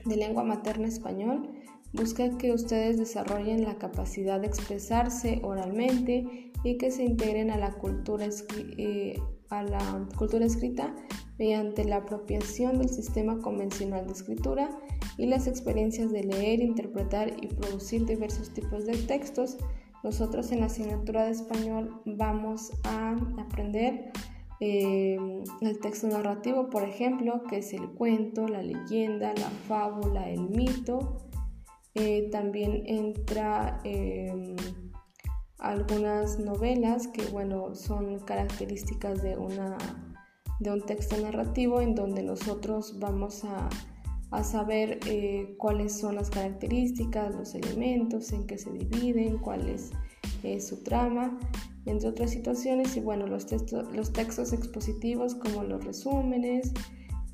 de 0.05 0.15
lengua 0.15 0.43
materna 0.43 0.87
español 0.87 1.49
busca 1.93 2.37
que 2.37 2.53
ustedes 2.53 2.97
desarrollen 2.97 3.63
la 3.63 3.77
capacidad 3.77 4.39
de 4.39 4.47
expresarse 4.47 5.39
oralmente 5.43 6.51
y 6.63 6.77
que 6.77 6.91
se 6.91 7.03
integren 7.03 7.51
a 7.51 7.57
la 7.57 7.71
cultura, 7.73 8.27
eh, 8.77 9.19
a 9.49 9.63
la 9.63 10.07
cultura 10.17 10.45
escrita 10.45 10.95
mediante 11.37 11.85
la 11.85 11.97
apropiación 11.97 12.77
del 12.79 12.89
sistema 12.89 13.39
convencional 13.39 14.05
de 14.05 14.13
escritura 14.13 14.69
y 15.19 15.25
las 15.25 15.47
experiencias 15.47 16.11
de 16.11 16.23
leer, 16.23 16.61
interpretar 16.61 17.33
y 17.43 17.47
producir 17.47 18.05
diversos 18.05 18.53
tipos 18.53 18.85
de 18.85 18.95
textos. 18.95 19.57
Nosotros 20.01 20.49
en 20.53 20.61
la 20.61 20.67
asignatura 20.67 21.25
de 21.25 21.31
español 21.31 22.01
vamos 22.05 22.71
a 22.85 23.17
aprender 23.37 24.13
eh, 24.61 25.17
el 25.59 25.79
texto 25.79 26.07
narrativo, 26.07 26.69
por 26.69 26.83
ejemplo, 26.83 27.43
que 27.43 27.57
es 27.57 27.73
el 27.73 27.89
cuento, 27.89 28.47
la 28.47 28.63
leyenda, 28.63 29.33
la 29.33 29.49
fábula, 29.67 30.29
el 30.29 30.49
mito. 30.49 31.17
Eh, 31.95 32.29
también 32.31 32.83
entra 32.85 33.81
eh, 33.83 34.55
algunas 35.57 36.39
novelas 36.39 37.09
que 37.09 37.25
bueno 37.25 37.75
son 37.75 38.19
características 38.19 39.21
de 39.21 39.35
una 39.35 39.77
de 40.59 40.71
un 40.71 40.81
texto 40.81 41.17
narrativo 41.17 41.81
en 41.81 41.95
donde 41.95 42.21
nosotros 42.21 42.99
vamos 42.99 43.43
a, 43.45 43.69
saber 44.43 44.99
eh, 45.07 45.55
cuáles 45.57 45.99
son 45.99 46.15
las 46.15 46.29
características, 46.29 47.35
los 47.35 47.55
elementos, 47.55 48.31
en 48.31 48.45
qué 48.45 48.57
se 48.57 48.71
dividen, 48.71 49.37
cuál 49.39 49.67
es 49.67 49.91
su 50.65 50.83
trama, 50.83 51.37
entre 51.85 52.09
otras 52.09 52.31
situaciones. 52.31 52.95
Y 52.95 53.01
bueno, 53.01 53.27
los, 53.27 53.45
textos, 53.45 53.91
los 53.95 54.13
textos 54.13 54.53
expositivos 54.53 55.35
como 55.35 55.63
los 55.63 55.83
resúmenes, 55.83 56.73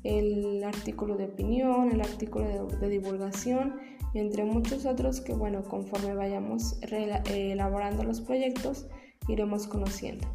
el 0.02 0.62
artículo 0.64 1.16
de 1.16 1.26
opinión, 1.26 1.90
el 1.90 2.00
artículo 2.00 2.68
de, 2.80 2.88
divulgación, 2.88 3.74
entre 4.14 4.44
muchos 4.44 4.86
otros 4.86 5.20
que 5.20 5.34
bueno, 5.34 5.62
conforme 5.64 6.14
vayamos 6.14 6.78
elaborando 6.80 8.04
los 8.04 8.20
proyectos, 8.20 8.86
iremos 9.28 9.66
conociendo. 9.66 10.26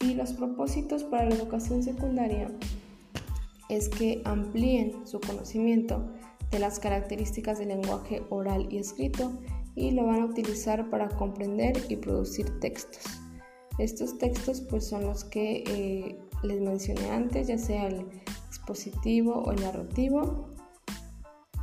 Y 0.00 0.14
los 0.14 0.32
propósitos 0.32 1.04
para 1.04 1.28
la 1.28 1.34
educación 1.34 1.82
secundaria 1.82 2.50
es 3.70 3.88
que 3.88 4.20
amplíen 4.24 5.06
su 5.06 5.20
conocimiento 5.20 6.10
de 6.50 6.58
las 6.58 6.80
características 6.80 7.58
del 7.58 7.68
lenguaje 7.68 8.22
oral 8.28 8.66
y 8.70 8.78
escrito 8.78 9.32
y 9.76 9.92
lo 9.92 10.06
van 10.06 10.20
a 10.20 10.24
utilizar 10.26 10.90
para 10.90 11.08
comprender 11.08 11.80
y 11.88 11.96
producir 11.96 12.58
textos. 12.60 13.04
Estos 13.78 14.18
textos 14.18 14.60
pues 14.60 14.86
son 14.86 15.04
los 15.04 15.24
que 15.24 15.64
eh, 15.66 16.18
les 16.42 16.60
mencioné 16.60 17.10
antes, 17.10 17.46
ya 17.46 17.56
sea 17.56 17.86
el 17.86 18.04
expositivo 18.48 19.34
o 19.34 19.52
el 19.52 19.62
narrativo. 19.62 20.48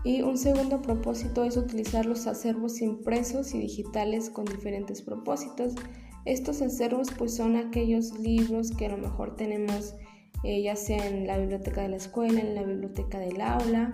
Y 0.04 0.22
un 0.22 0.38
segundo 0.38 0.82
propósito 0.82 1.44
es 1.44 1.58
utilizar 1.58 2.06
los 2.06 2.26
acervos 2.28 2.82
impresos 2.82 3.54
y 3.54 3.60
digitales 3.60 4.30
con 4.30 4.46
diferentes 4.46 5.02
propósitos 5.02 5.76
estos 6.28 6.62
acervos 6.62 7.08
pues 7.18 7.34
son 7.34 7.56
aquellos 7.56 8.20
libros 8.20 8.72
que 8.72 8.88
a 8.88 8.90
lo 8.90 8.98
mejor 8.98 9.38
tenemos 9.38 9.96
eh, 10.44 10.62
ya 10.62 10.76
sea 10.76 11.08
en 11.08 11.26
la 11.28 11.38
biblioteca 11.38 11.82
de 11.82 11.90
la 11.90 11.98
escuela, 11.98 12.40
en 12.40 12.56
la 12.56 12.64
biblioteca 12.64 13.20
del 13.20 13.42
aula, 13.42 13.92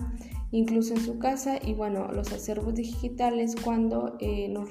incluso 0.53 0.93
en 0.93 1.01
su 1.01 1.17
casa 1.17 1.57
y 1.61 1.73
bueno, 1.73 2.11
los 2.11 2.31
acervos 2.31 2.75
digitales 2.75 3.55
cuando 3.55 4.15
eh, 4.19 4.49
nos, 4.49 4.69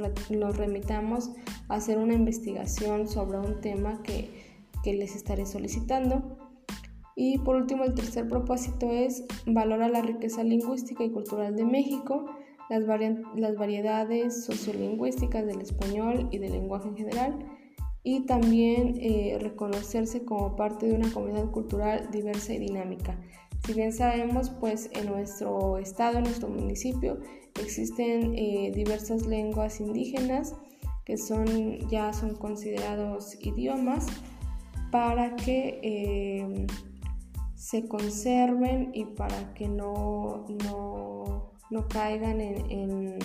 remitamos 0.56 1.32
a 1.68 1.74
hacer 1.74 1.98
una 1.98 2.14
investigación 2.14 3.08
sobre 3.08 3.38
un 3.38 3.60
tema 3.60 4.02
que, 4.02 4.52
les 4.84 5.14
estaré 5.14 5.46
solicitando. 5.46 6.38
Y 7.14 7.38
por 7.38 7.54
último, 7.54 7.84
el 7.84 7.94
tercer 7.94 8.28
propósito 8.28 8.90
es 8.90 9.24
valorar 9.46 9.90
la 9.90 10.02
riqueza 10.02 10.42
lingüística 10.42 11.04
y 11.04 11.10
cultural 11.10 11.54
de 11.54 11.64
México, 11.64 12.26
las, 12.68 12.82
las 13.36 13.56
variedades 13.56 14.44
sociolingüísticas 14.44 15.46
del 15.46 15.60
español 15.60 16.28
y 16.32 16.38
del 16.38 16.52
lenguaje 16.52 16.88
en 16.88 16.96
general, 16.96 17.51
y 18.04 18.26
también 18.26 18.96
eh, 19.00 19.38
reconocerse 19.40 20.24
como 20.24 20.56
parte 20.56 20.86
de 20.86 20.94
una 20.94 21.12
comunidad 21.12 21.50
cultural 21.50 22.08
diversa 22.10 22.52
y 22.52 22.58
dinámica. 22.58 23.18
Si 23.64 23.74
bien 23.74 23.92
sabemos, 23.92 24.50
pues 24.50 24.90
en 24.92 25.06
nuestro 25.06 25.78
estado, 25.78 26.18
en 26.18 26.24
nuestro 26.24 26.48
municipio, 26.48 27.20
existen 27.60 28.34
eh, 28.36 28.72
diversas 28.74 29.26
lenguas 29.26 29.80
indígenas 29.80 30.54
que 31.04 31.16
son, 31.16 31.78
ya 31.88 32.12
son 32.12 32.34
considerados 32.34 33.36
idiomas 33.40 34.06
para 34.90 35.36
que 35.36 35.80
eh, 35.82 36.66
se 37.54 37.86
conserven 37.86 38.90
y 38.92 39.04
para 39.04 39.54
que 39.54 39.68
no, 39.68 40.44
no, 41.70 41.88
caigan 41.88 42.40
en 42.40 42.70
en, 42.70 43.18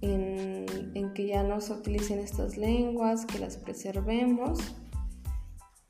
que 0.00 1.26
ya 1.26 1.42
no 1.42 1.60
se 1.60 1.72
utilicen 1.72 2.20
estas 2.20 2.56
lenguas, 2.56 3.26
que 3.26 3.40
las 3.40 3.56
preservemos 3.56 4.60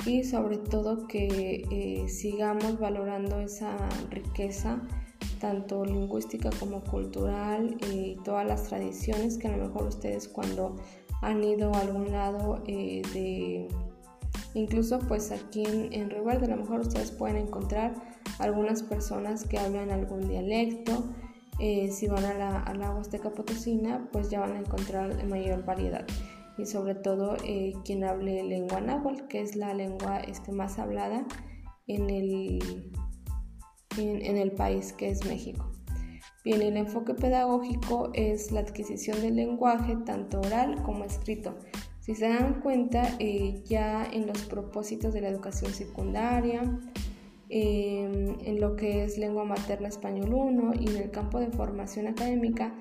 y 0.07 0.25
sobre 0.25 0.57
todo 0.57 1.07
que 1.07 1.67
eh, 1.71 2.09
sigamos 2.09 2.79
valorando 2.79 3.39
esa 3.41 3.77
riqueza 4.11 4.81
tanto 5.39 5.85
lingüística 5.85 6.51
como 6.59 6.83
cultural 6.83 7.77
y 7.93 8.17
todas 8.25 8.47
las 8.47 8.65
tradiciones 8.65 9.37
que 9.37 9.49
a 9.49 9.57
lo 9.57 9.67
mejor 9.67 9.89
ustedes 9.89 10.29
cuando 10.29 10.77
han 11.21 11.45
ido 11.45 11.75
a 11.75 11.81
algún 11.81 12.11
lado 12.11 12.63
eh, 12.67 13.03
de 13.13 13.69
incluso 14.55 14.99
pues 15.01 15.31
aquí 15.31 15.65
en, 15.65 15.93
en 15.93 16.11
a 16.11 16.35
lo 16.35 16.57
mejor 16.57 16.81
ustedes 16.81 17.11
pueden 17.11 17.37
encontrar 17.37 17.95
algunas 18.39 18.83
personas 18.83 19.45
que 19.45 19.59
hablan 19.59 19.91
algún 19.91 20.27
dialecto 20.27 21.05
eh, 21.59 21.91
si 21.91 22.07
van 22.07 22.25
a 22.25 22.35
la, 22.35 22.61
a 22.61 22.75
la 22.75 22.91
Huasteca 22.91 23.31
Potosina, 23.31 24.09
pues 24.13 24.31
ya 24.31 24.41
van 24.41 24.53
a 24.53 24.61
encontrar 24.61 25.27
mayor 25.27 25.65
variedad. 25.65 26.07
Y 26.57 26.67
sobre 26.67 26.95
todo 26.95 27.37
eh, 27.45 27.73
quien 27.85 28.05
hable 28.05 28.43
lengua 28.45 28.81
náhuatl, 28.81 29.27
que 29.29 29.41
es 29.41 29.57
la 29.57 29.75
lengua 29.75 30.19
este, 30.19 30.53
más 30.53 30.79
hablada 30.79 31.27
en 31.87 32.11
el, 32.11 32.91
en, 33.97 34.37
el 34.37 34.53
país, 34.53 34.93
que 34.93 35.09
es 35.09 35.25
México. 35.27 35.71
Bien, 36.45 36.63
el 36.63 36.77
enfoque 36.77 37.15
pedagógico 37.15 38.11
es 38.15 38.53
la 38.53 38.61
adquisición 38.61 39.21
del 39.21 39.37
lenguaje, 39.37 39.97
tanto 40.05 40.41
oral 40.41 40.83
como 40.83 41.05
escrito. 41.05 41.57
Si 42.01 42.15
se 42.15 42.29
dan 42.29 42.61
cuenta, 42.61 43.17
eh, 43.19 43.63
ya 43.67 44.05
en 44.05 44.27
los 44.27 44.43
propósitos 44.45 45.13
de 45.13 45.21
la 45.21 45.29
educación 45.29 45.73
secundaria, 45.73 46.63
Em, 47.51 48.37
en 48.45 48.61
lo 48.61 48.77
que 48.77 49.05
es 49.05 49.17
lengua 49.17 49.45
materna 49.45 49.89
español 49.89 50.35
1 50.35 50.73
y 50.81 50.89
en 50.89 50.97
el 50.97 51.11
campo 51.11 51.41
de 51.41 51.51
formación 51.51 52.07
académica 52.07 52.75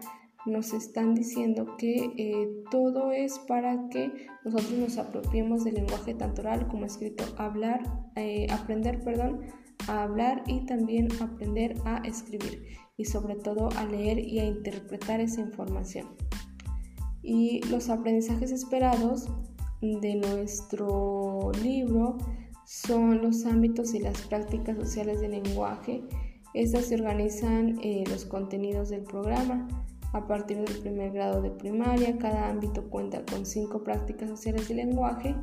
nos 0.45 0.73
están 0.73 1.15
diciendo 1.15 1.77
que 1.77 2.11
eh, 2.17 2.49
todo 2.69 3.11
es 3.11 3.39
para 3.39 3.87
que 3.89 4.11
nosotros 4.43 4.71
nos 4.71 4.97
apropiemos 4.97 5.63
del 5.63 5.75
lenguaje 5.75 6.13
tanto 6.13 6.41
oral 6.41 6.67
como 6.67 6.85
escrito, 6.85 7.23
hablar, 7.37 7.81
eh, 8.15 8.47
aprender, 8.51 9.01
perdón, 9.03 9.41
a 9.87 10.03
hablar 10.03 10.43
y 10.47 10.65
también 10.65 11.07
aprender 11.21 11.75
a 11.85 11.97
escribir 11.99 12.63
y 12.97 13.05
sobre 13.05 13.35
todo 13.35 13.69
a 13.77 13.85
leer 13.85 14.19
y 14.19 14.39
a 14.39 14.45
interpretar 14.45 15.21
esa 15.21 15.41
información. 15.41 16.07
Y 17.21 17.61
los 17.69 17.89
aprendizajes 17.89 18.51
esperados 18.51 19.29
de 19.81 20.15
nuestro 20.15 21.51
libro 21.61 22.17
son 22.67 23.21
los 23.21 23.45
ámbitos 23.45 23.93
y 23.93 23.99
las 23.99 24.23
prácticas 24.23 24.75
sociales 24.75 25.21
del 25.21 25.31
lenguaje. 25.31 26.03
Estas 26.53 26.87
se 26.87 26.95
organizan 26.95 27.79
eh, 27.81 28.03
los 28.09 28.25
contenidos 28.25 28.89
del 28.89 29.03
programa. 29.03 29.69
A 30.11 30.27
partir 30.27 30.57
del 30.57 30.77
primer 30.79 31.13
grado 31.13 31.41
de 31.41 31.49
primaria, 31.49 32.17
cada 32.17 32.49
ámbito 32.49 32.89
cuenta 32.89 33.23
con 33.25 33.45
cinco 33.45 33.83
prácticas 33.83 34.29
sociales 34.29 34.67
del 34.67 34.77
lenguaje 34.77 35.33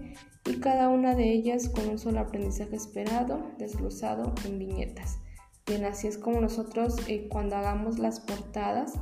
y 0.44 0.56
cada 0.56 0.90
una 0.90 1.14
de 1.14 1.32
ellas 1.32 1.70
con 1.70 1.88
un 1.88 1.98
solo 1.98 2.20
aprendizaje 2.20 2.76
esperado, 2.76 3.42
desglosado 3.58 4.34
en 4.44 4.58
viñetas. 4.58 5.18
Bien, 5.66 5.86
así 5.86 6.08
es 6.08 6.18
como 6.18 6.42
nosotros 6.42 6.96
eh, 7.08 7.28
cuando 7.30 7.56
hagamos 7.56 7.98
las 7.98 8.20
portadas 8.20 8.92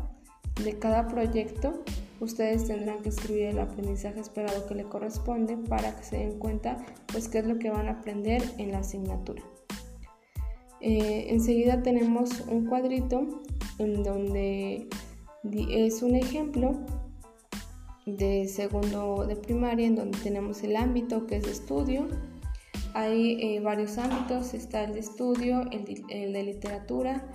de 0.62 0.78
cada 0.78 1.08
proyecto 1.08 1.82
ustedes 2.22 2.66
tendrán 2.66 3.02
que 3.02 3.08
escribir 3.08 3.46
el 3.46 3.58
aprendizaje 3.58 4.20
esperado 4.20 4.66
que 4.66 4.74
le 4.74 4.84
corresponde 4.84 5.56
para 5.56 5.96
que 5.96 6.04
se 6.04 6.18
den 6.18 6.38
cuenta 6.38 6.76
pues 7.10 7.28
qué 7.28 7.38
es 7.38 7.46
lo 7.46 7.58
que 7.58 7.70
van 7.70 7.88
a 7.88 7.92
aprender 7.92 8.42
en 8.58 8.70
la 8.70 8.78
asignatura. 8.78 9.42
Eh, 10.80 11.26
enseguida 11.28 11.82
tenemos 11.82 12.40
un 12.48 12.66
cuadrito 12.66 13.42
en 13.78 14.02
donde 14.02 14.88
es 15.42 16.02
un 16.02 16.14
ejemplo 16.14 16.78
de 18.06 18.46
segundo 18.48 19.26
de 19.26 19.36
primaria 19.36 19.86
en 19.86 19.96
donde 19.96 20.18
tenemos 20.18 20.62
el 20.62 20.76
ámbito 20.76 21.26
que 21.26 21.36
es 21.36 21.46
estudio. 21.46 22.08
Hay 22.94 23.38
eh, 23.40 23.60
varios 23.60 23.98
ámbitos, 23.98 24.54
está 24.54 24.84
el 24.84 24.92
de 24.94 25.00
estudio, 25.00 25.62
el 25.70 26.32
de 26.32 26.42
literatura 26.42 27.28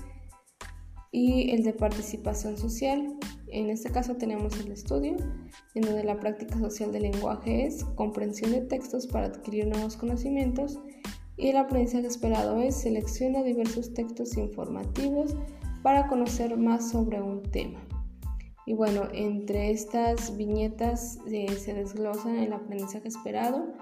y 1.11 1.51
el 1.51 1.63
de 1.63 1.73
participación 1.73 2.57
social. 2.57 3.17
En 3.49 3.69
este 3.69 3.91
caso 3.91 4.15
tenemos 4.15 4.59
el 4.59 4.71
estudio, 4.71 5.15
en 5.73 5.81
donde 5.81 6.03
la 6.03 6.19
práctica 6.19 6.59
social 6.59 6.91
del 6.91 7.03
lenguaje 7.03 7.65
es 7.65 7.83
comprensión 7.95 8.51
de 8.51 8.61
textos 8.61 9.07
para 9.07 9.27
adquirir 9.27 9.67
nuevos 9.67 9.95
conocimientos 9.95 10.79
y 11.37 11.49
el 11.49 11.57
aprendizaje 11.57 12.07
esperado 12.07 12.59
es 12.61 12.75
selecciona 12.75 13.43
diversos 13.43 13.93
textos 13.93 14.35
informativos 14.37 15.35
para 15.83 16.07
conocer 16.07 16.57
más 16.57 16.89
sobre 16.89 17.21
un 17.21 17.43
tema. 17.43 17.79
Y 18.65 18.73
bueno, 18.73 19.03
entre 19.13 19.71
estas 19.71 20.35
viñetas 20.35 21.19
eh, 21.31 21.47
se 21.57 21.73
desglosan 21.73 22.35
el 22.37 22.51
aprendizaje 22.51 23.07
esperado, 23.07 23.73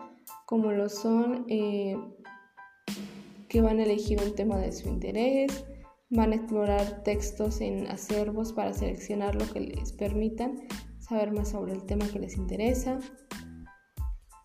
como 0.46 0.72
lo 0.72 0.90
son 0.90 1.46
eh, 1.48 1.98
que 3.48 3.62
van 3.62 3.80
a 3.80 3.84
elegir 3.84 4.22
un 4.22 4.36
tema 4.36 4.58
de 4.58 4.72
su 4.72 4.88
interés, 4.88 5.66
Van 6.10 6.32
a 6.32 6.36
explorar 6.36 7.04
textos 7.04 7.62
en 7.62 7.88
acervos 7.88 8.54
para 8.54 8.74
seleccionar 8.74 9.36
lo 9.36 9.52
que 9.52 9.62
les 9.62 9.92
permitan 9.92 10.62
saber 11.00 11.32
más 11.32 11.50
sobre 11.50 11.74
el 11.74 11.84
tema 11.86 12.08
que 12.08 12.20
les 12.20 12.38
interesa. 12.38 13.00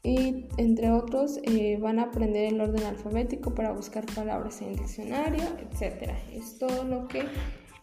Y 0.02 0.46
entre 0.56 0.90
otros 0.90 1.38
eh, 1.42 1.76
van 1.78 1.98
a 1.98 2.04
aprender 2.04 2.52
el 2.52 2.60
orden 2.60 2.84
alfabético 2.84 3.54
para 3.54 3.72
buscar 3.72 4.06
palabras 4.06 4.62
en 4.62 4.70
el 4.70 4.76
diccionario, 4.76 5.44
etc. 5.58 6.10
Es 6.32 6.58
todo 6.58 6.84
lo 6.84 7.06
que, 7.06 7.24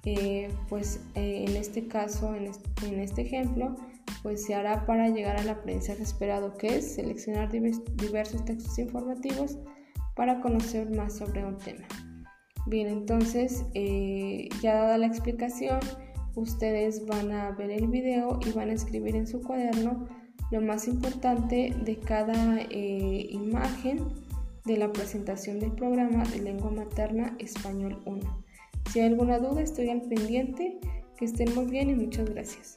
eh, 0.05 0.49
pues 0.67 0.99
eh, 1.13 1.45
en 1.47 1.55
este 1.55 1.87
caso, 1.87 2.33
en 2.33 2.99
este, 2.99 3.21
ejemplo, 3.21 3.75
pues 4.23 4.45
se 4.45 4.55
hará 4.55 4.87
para 4.87 5.09
llegar 5.09 5.37
al 5.37 5.49
aprendizaje 5.49 6.01
esperado, 6.01 6.57
que 6.57 6.77
es 6.77 6.95
seleccionar 6.95 7.51
diversos 7.51 8.43
textos 8.45 8.79
informativos 8.79 9.59
para 10.15 10.41
conocer 10.41 10.89
más 10.89 11.17
sobre 11.17 11.45
un 11.45 11.57
tema. 11.59 11.87
Bien, 12.67 12.87
entonces 12.87 13.63
eh, 13.73 14.49
ya 14.61 14.75
dada 14.75 14.97
la 14.97 15.07
explicación, 15.07 15.79
ustedes 16.35 17.05
van 17.05 17.31
a 17.31 17.51
ver 17.51 17.71
el 17.71 17.87
video 17.87 18.39
y 18.45 18.51
van 18.51 18.69
a 18.69 18.73
escribir 18.73 19.15
en 19.15 19.25
su 19.25 19.41
cuaderno 19.41 20.05
lo 20.51 20.61
más 20.61 20.87
importante 20.87 21.73
de 21.83 21.95
cada 21.97 22.59
eh, 22.61 23.27
imagen 23.31 23.99
de 24.65 24.77
la 24.77 24.91
presentación 24.91 25.59
del 25.59 25.71
programa 25.71 26.23
de 26.25 26.41
lengua 26.41 26.69
materna 26.69 27.35
español 27.39 28.01
1. 28.05 28.43
Si 28.91 28.99
hay 28.99 29.07
alguna 29.07 29.39
duda, 29.39 29.61
estoy 29.61 29.89
al 29.89 30.01
pendiente. 30.01 30.77
Que 31.17 31.25
estén 31.25 31.55
muy 31.55 31.65
bien 31.65 31.89
y 31.89 31.95
muchas 31.95 32.29
gracias. 32.29 32.75